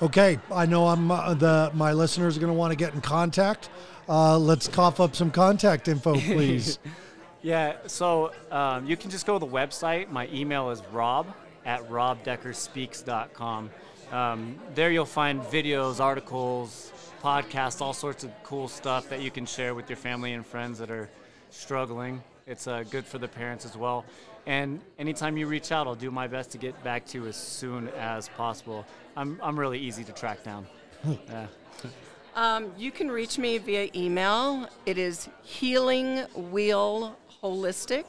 Okay, 0.00 0.38
I 0.50 0.64
know 0.64 0.86
I'm 0.86 1.10
uh, 1.10 1.34
the 1.34 1.70
my 1.74 1.92
listeners 1.92 2.38
are 2.38 2.40
going 2.40 2.50
to 2.50 2.58
want 2.58 2.70
to 2.72 2.76
get 2.76 2.94
in 2.94 3.02
contact. 3.02 3.68
Uh, 4.08 4.38
let's 4.38 4.66
cough 4.68 5.00
up 5.00 5.14
some 5.14 5.30
contact 5.30 5.86
info, 5.88 6.14
please. 6.14 6.78
yeah, 7.42 7.76
so 7.86 8.32
um, 8.50 8.86
you 8.86 8.96
can 8.96 9.10
just 9.10 9.26
go 9.26 9.38
to 9.38 9.44
the 9.44 9.52
website. 9.52 10.08
My 10.08 10.28
email 10.32 10.70
is 10.70 10.82
rob 10.92 11.26
at 11.66 11.86
robdeckerspeaks.com. 11.90 13.68
Um, 14.12 14.58
there 14.74 14.90
you'll 14.90 15.04
find 15.04 15.42
videos, 15.42 16.00
articles, 16.00 16.90
podcasts, 17.22 17.80
all 17.80 17.92
sorts 17.92 18.24
of 18.24 18.30
cool 18.42 18.68
stuff 18.68 19.08
that 19.10 19.20
you 19.20 19.30
can 19.30 19.46
share 19.46 19.74
with 19.74 19.88
your 19.88 19.96
family 19.96 20.32
and 20.32 20.44
friends 20.44 20.78
that 20.78 20.90
are 20.90 21.08
struggling. 21.50 22.22
It's 22.46 22.66
uh, 22.66 22.84
good 22.90 23.04
for 23.04 23.18
the 23.18 23.28
parents 23.28 23.64
as 23.64 23.76
well. 23.76 24.04
And 24.46 24.80
anytime 24.98 25.36
you 25.36 25.46
reach 25.46 25.70
out, 25.70 25.86
I'll 25.86 25.94
do 25.94 26.10
my 26.10 26.26
best 26.26 26.50
to 26.52 26.58
get 26.58 26.82
back 26.82 27.06
to 27.06 27.18
you 27.18 27.26
as 27.26 27.36
soon 27.36 27.88
as 27.88 28.28
possible. 28.30 28.86
I'm, 29.16 29.38
I'm 29.42 29.58
really 29.58 29.78
easy 29.78 30.02
to 30.04 30.12
track 30.12 30.42
down. 30.42 30.66
yeah. 31.28 31.46
Um, 32.34 32.72
you 32.78 32.90
can 32.90 33.10
reach 33.10 33.38
me 33.38 33.58
via 33.58 33.90
email. 33.94 34.68
It 34.86 34.98
is 34.98 35.28
Healing 35.42 36.18
Wheel 36.34 37.16
Holistic. 37.42 38.04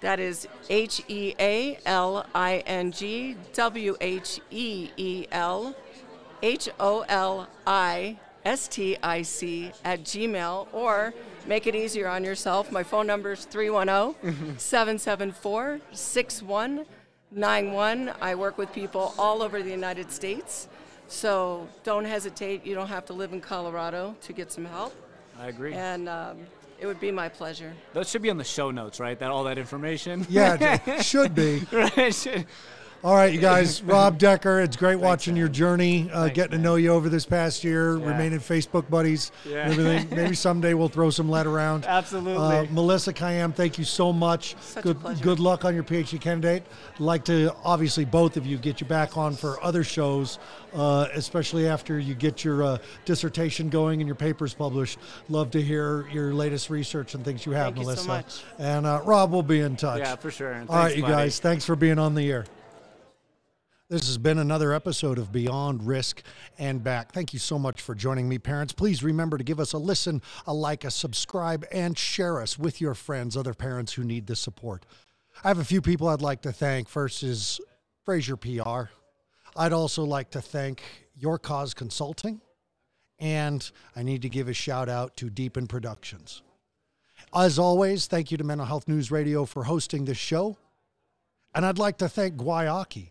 That 0.00 0.20
is 0.20 0.46
H 0.68 1.02
E 1.08 1.34
A 1.40 1.78
L 1.86 2.26
I 2.34 2.58
N 2.66 2.92
G 2.92 3.36
W 3.54 3.96
H 4.00 4.40
E 4.50 4.90
E 4.96 5.26
L 5.32 5.74
H 6.42 6.68
O 6.78 7.04
L 7.08 7.48
I 7.66 8.18
S 8.44 8.68
T 8.68 8.96
I 9.02 9.22
C 9.22 9.72
at 9.84 10.04
Gmail 10.04 10.68
or 10.72 11.12
make 11.46 11.66
it 11.66 11.74
easier 11.74 12.08
on 12.08 12.24
yourself. 12.24 12.70
My 12.70 12.82
phone 12.82 13.06
number 13.06 13.32
is 13.32 13.44
310 13.44 14.58
774 14.58 15.80
6191. 15.92 18.12
I 18.20 18.34
work 18.34 18.58
with 18.58 18.72
people 18.72 19.14
all 19.18 19.42
over 19.42 19.62
the 19.62 19.70
United 19.70 20.12
States. 20.12 20.68
So 21.08 21.68
don't 21.84 22.04
hesitate. 22.04 22.66
You 22.66 22.74
don't 22.74 22.88
have 22.88 23.06
to 23.06 23.12
live 23.12 23.32
in 23.32 23.40
Colorado 23.40 24.16
to 24.22 24.32
get 24.32 24.50
some 24.52 24.64
help. 24.64 24.94
I 25.38 25.48
agree. 25.48 25.74
And 25.74 26.08
um, 26.08 26.38
it 26.80 26.86
would 26.86 27.00
be 27.00 27.10
my 27.10 27.28
pleasure. 27.28 27.72
That 27.94 28.06
should 28.06 28.22
be 28.22 28.30
on 28.30 28.38
the 28.38 28.44
show 28.44 28.70
notes, 28.70 29.00
right? 29.00 29.18
That 29.18 29.30
all 29.30 29.44
that 29.44 29.58
information. 29.58 30.26
Yeah, 30.28 30.78
it 30.86 31.04
should 31.12 31.34
be. 31.34 31.62
right. 31.72 32.46
All 33.04 33.14
right, 33.14 33.32
you 33.32 33.40
guys. 33.40 33.82
Rob 33.84 34.18
Decker, 34.18 34.60
it's 34.60 34.76
great 34.76 34.94
Thanks, 34.94 35.04
watching 35.04 35.34
man. 35.34 35.40
your 35.40 35.48
journey, 35.48 36.10
uh, 36.10 36.22
Thanks, 36.22 36.34
getting 36.34 36.50
man. 36.52 36.60
to 36.60 36.64
know 36.64 36.74
you 36.76 36.92
over 36.92 37.08
this 37.08 37.26
past 37.26 37.62
year, 37.62 37.96
yeah. 37.96 38.06
remaining 38.06 38.40
Facebook 38.40 38.88
buddies, 38.90 39.32
yeah. 39.44 39.58
everything. 39.58 40.08
Maybe 40.16 40.34
someday 40.34 40.74
we'll 40.74 40.88
throw 40.88 41.10
some 41.10 41.28
lead 41.28 41.46
around. 41.46 41.84
Absolutely. 41.88 42.36
Uh, 42.36 42.66
Melissa 42.70 43.12
Kayam, 43.12 43.54
thank 43.54 43.78
you 43.78 43.84
so 43.84 44.12
much. 44.12 44.56
Such 44.60 44.82
good, 44.82 44.96
a 44.96 45.00
pleasure. 45.00 45.22
Good 45.22 45.40
luck 45.40 45.64
on 45.64 45.74
your 45.74 45.84
PhD 45.84 46.20
candidate. 46.20 46.64
Like 46.98 47.24
to, 47.26 47.54
obviously, 47.64 48.04
both 48.04 48.36
of 48.36 48.46
you 48.46 48.56
get 48.58 48.80
you 48.80 48.86
back 48.86 49.16
on 49.16 49.34
for 49.34 49.62
other 49.62 49.84
shows, 49.84 50.38
uh, 50.74 51.06
especially 51.14 51.68
after 51.68 51.98
you 51.98 52.14
get 52.14 52.44
your 52.44 52.62
uh, 52.62 52.78
dissertation 53.04 53.68
going 53.68 54.00
and 54.00 54.08
your 54.08 54.16
papers 54.16 54.54
published. 54.54 54.98
Love 55.28 55.50
to 55.52 55.62
hear 55.62 56.08
your 56.08 56.34
latest 56.34 56.70
research 56.70 57.14
and 57.14 57.24
things 57.24 57.46
you 57.46 57.52
have, 57.52 57.74
thank 57.74 57.86
Melissa. 57.86 58.00
You 58.00 58.06
so 58.06 58.08
much. 58.08 58.42
And 58.58 58.86
uh, 58.86 59.02
Rob 59.04 59.30
will 59.30 59.42
be 59.42 59.60
in 59.60 59.76
touch. 59.76 60.00
Yeah, 60.00 60.16
for 60.16 60.30
sure. 60.30 60.64
All 60.68 60.76
right, 60.76 60.96
you 60.96 61.02
buddy. 61.02 61.14
guys. 61.14 61.38
Thanks 61.38 61.64
for 61.64 61.76
being 61.76 61.98
on 61.98 62.14
the 62.14 62.30
air. 62.32 62.46
This 63.88 64.08
has 64.08 64.18
been 64.18 64.40
another 64.40 64.72
episode 64.72 65.16
of 65.16 65.30
Beyond 65.30 65.86
Risk 65.86 66.22
and 66.58 66.82
Back. 66.82 67.12
Thank 67.12 67.32
you 67.32 67.38
so 67.38 67.56
much 67.56 67.80
for 67.80 67.94
joining 67.94 68.28
me, 68.28 68.36
parents. 68.36 68.72
Please 68.72 69.04
remember 69.04 69.38
to 69.38 69.44
give 69.44 69.60
us 69.60 69.74
a 69.74 69.78
listen, 69.78 70.22
a 70.44 70.52
like, 70.52 70.82
a 70.82 70.90
subscribe, 70.90 71.64
and 71.70 71.96
share 71.96 72.42
us 72.42 72.58
with 72.58 72.80
your 72.80 72.94
friends, 72.94 73.36
other 73.36 73.54
parents 73.54 73.92
who 73.92 74.02
need 74.02 74.26
this 74.26 74.40
support. 74.40 74.84
I 75.44 75.48
have 75.48 75.60
a 75.60 75.64
few 75.64 75.80
people 75.80 76.08
I'd 76.08 76.20
like 76.20 76.42
to 76.42 76.52
thank. 76.52 76.88
First 76.88 77.22
is 77.22 77.60
Fraser 78.04 78.36
PR. 78.36 78.90
I'd 79.54 79.72
also 79.72 80.02
like 80.02 80.30
to 80.30 80.40
thank 80.40 80.82
Your 81.16 81.38
Cause 81.38 81.72
Consulting, 81.72 82.40
and 83.20 83.70
I 83.94 84.02
need 84.02 84.22
to 84.22 84.28
give 84.28 84.48
a 84.48 84.52
shout 84.52 84.88
out 84.88 85.16
to 85.18 85.30
Deepen 85.30 85.68
Productions. 85.68 86.42
As 87.32 87.56
always, 87.56 88.08
thank 88.08 88.32
you 88.32 88.36
to 88.36 88.42
Mental 88.42 88.66
Health 88.66 88.88
News 88.88 89.12
Radio 89.12 89.44
for 89.44 89.62
hosting 89.62 90.06
this 90.06 90.18
show. 90.18 90.56
And 91.54 91.64
I'd 91.64 91.78
like 91.78 91.98
to 91.98 92.08
thank 92.08 92.34
Guayaki 92.34 93.10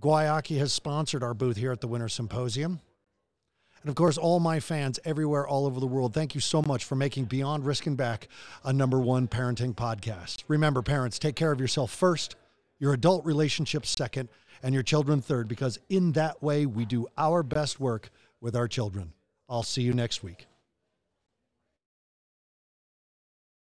Guayaki 0.00 0.58
has 0.58 0.72
sponsored 0.72 1.22
our 1.22 1.34
booth 1.34 1.56
here 1.56 1.72
at 1.72 1.80
the 1.80 1.88
Winter 1.88 2.08
Symposium. 2.08 2.80
And 3.82 3.88
of 3.88 3.94
course, 3.94 4.18
all 4.18 4.40
my 4.40 4.60
fans 4.60 4.98
everywhere, 5.04 5.46
all 5.46 5.64
over 5.64 5.78
the 5.80 5.86
world, 5.86 6.12
thank 6.12 6.34
you 6.34 6.40
so 6.40 6.60
much 6.60 6.84
for 6.84 6.96
making 6.96 7.26
Beyond 7.26 7.64
Risk 7.64 7.86
and 7.86 7.96
Back 7.96 8.28
a 8.64 8.72
number 8.72 8.98
one 8.98 9.28
parenting 9.28 9.74
podcast. 9.74 10.42
Remember, 10.48 10.82
parents, 10.82 11.18
take 11.18 11.36
care 11.36 11.52
of 11.52 11.60
yourself 11.60 11.92
first, 11.92 12.36
your 12.78 12.92
adult 12.92 13.24
relationships 13.24 13.90
second, 13.90 14.28
and 14.62 14.74
your 14.74 14.82
children 14.82 15.20
third, 15.20 15.48
because 15.48 15.78
in 15.88 16.12
that 16.12 16.42
way, 16.42 16.66
we 16.66 16.84
do 16.84 17.06
our 17.16 17.42
best 17.42 17.78
work 17.78 18.10
with 18.40 18.56
our 18.56 18.66
children. 18.66 19.12
I'll 19.48 19.62
see 19.62 19.82
you 19.82 19.92
next 19.92 20.22
week. 20.22 20.46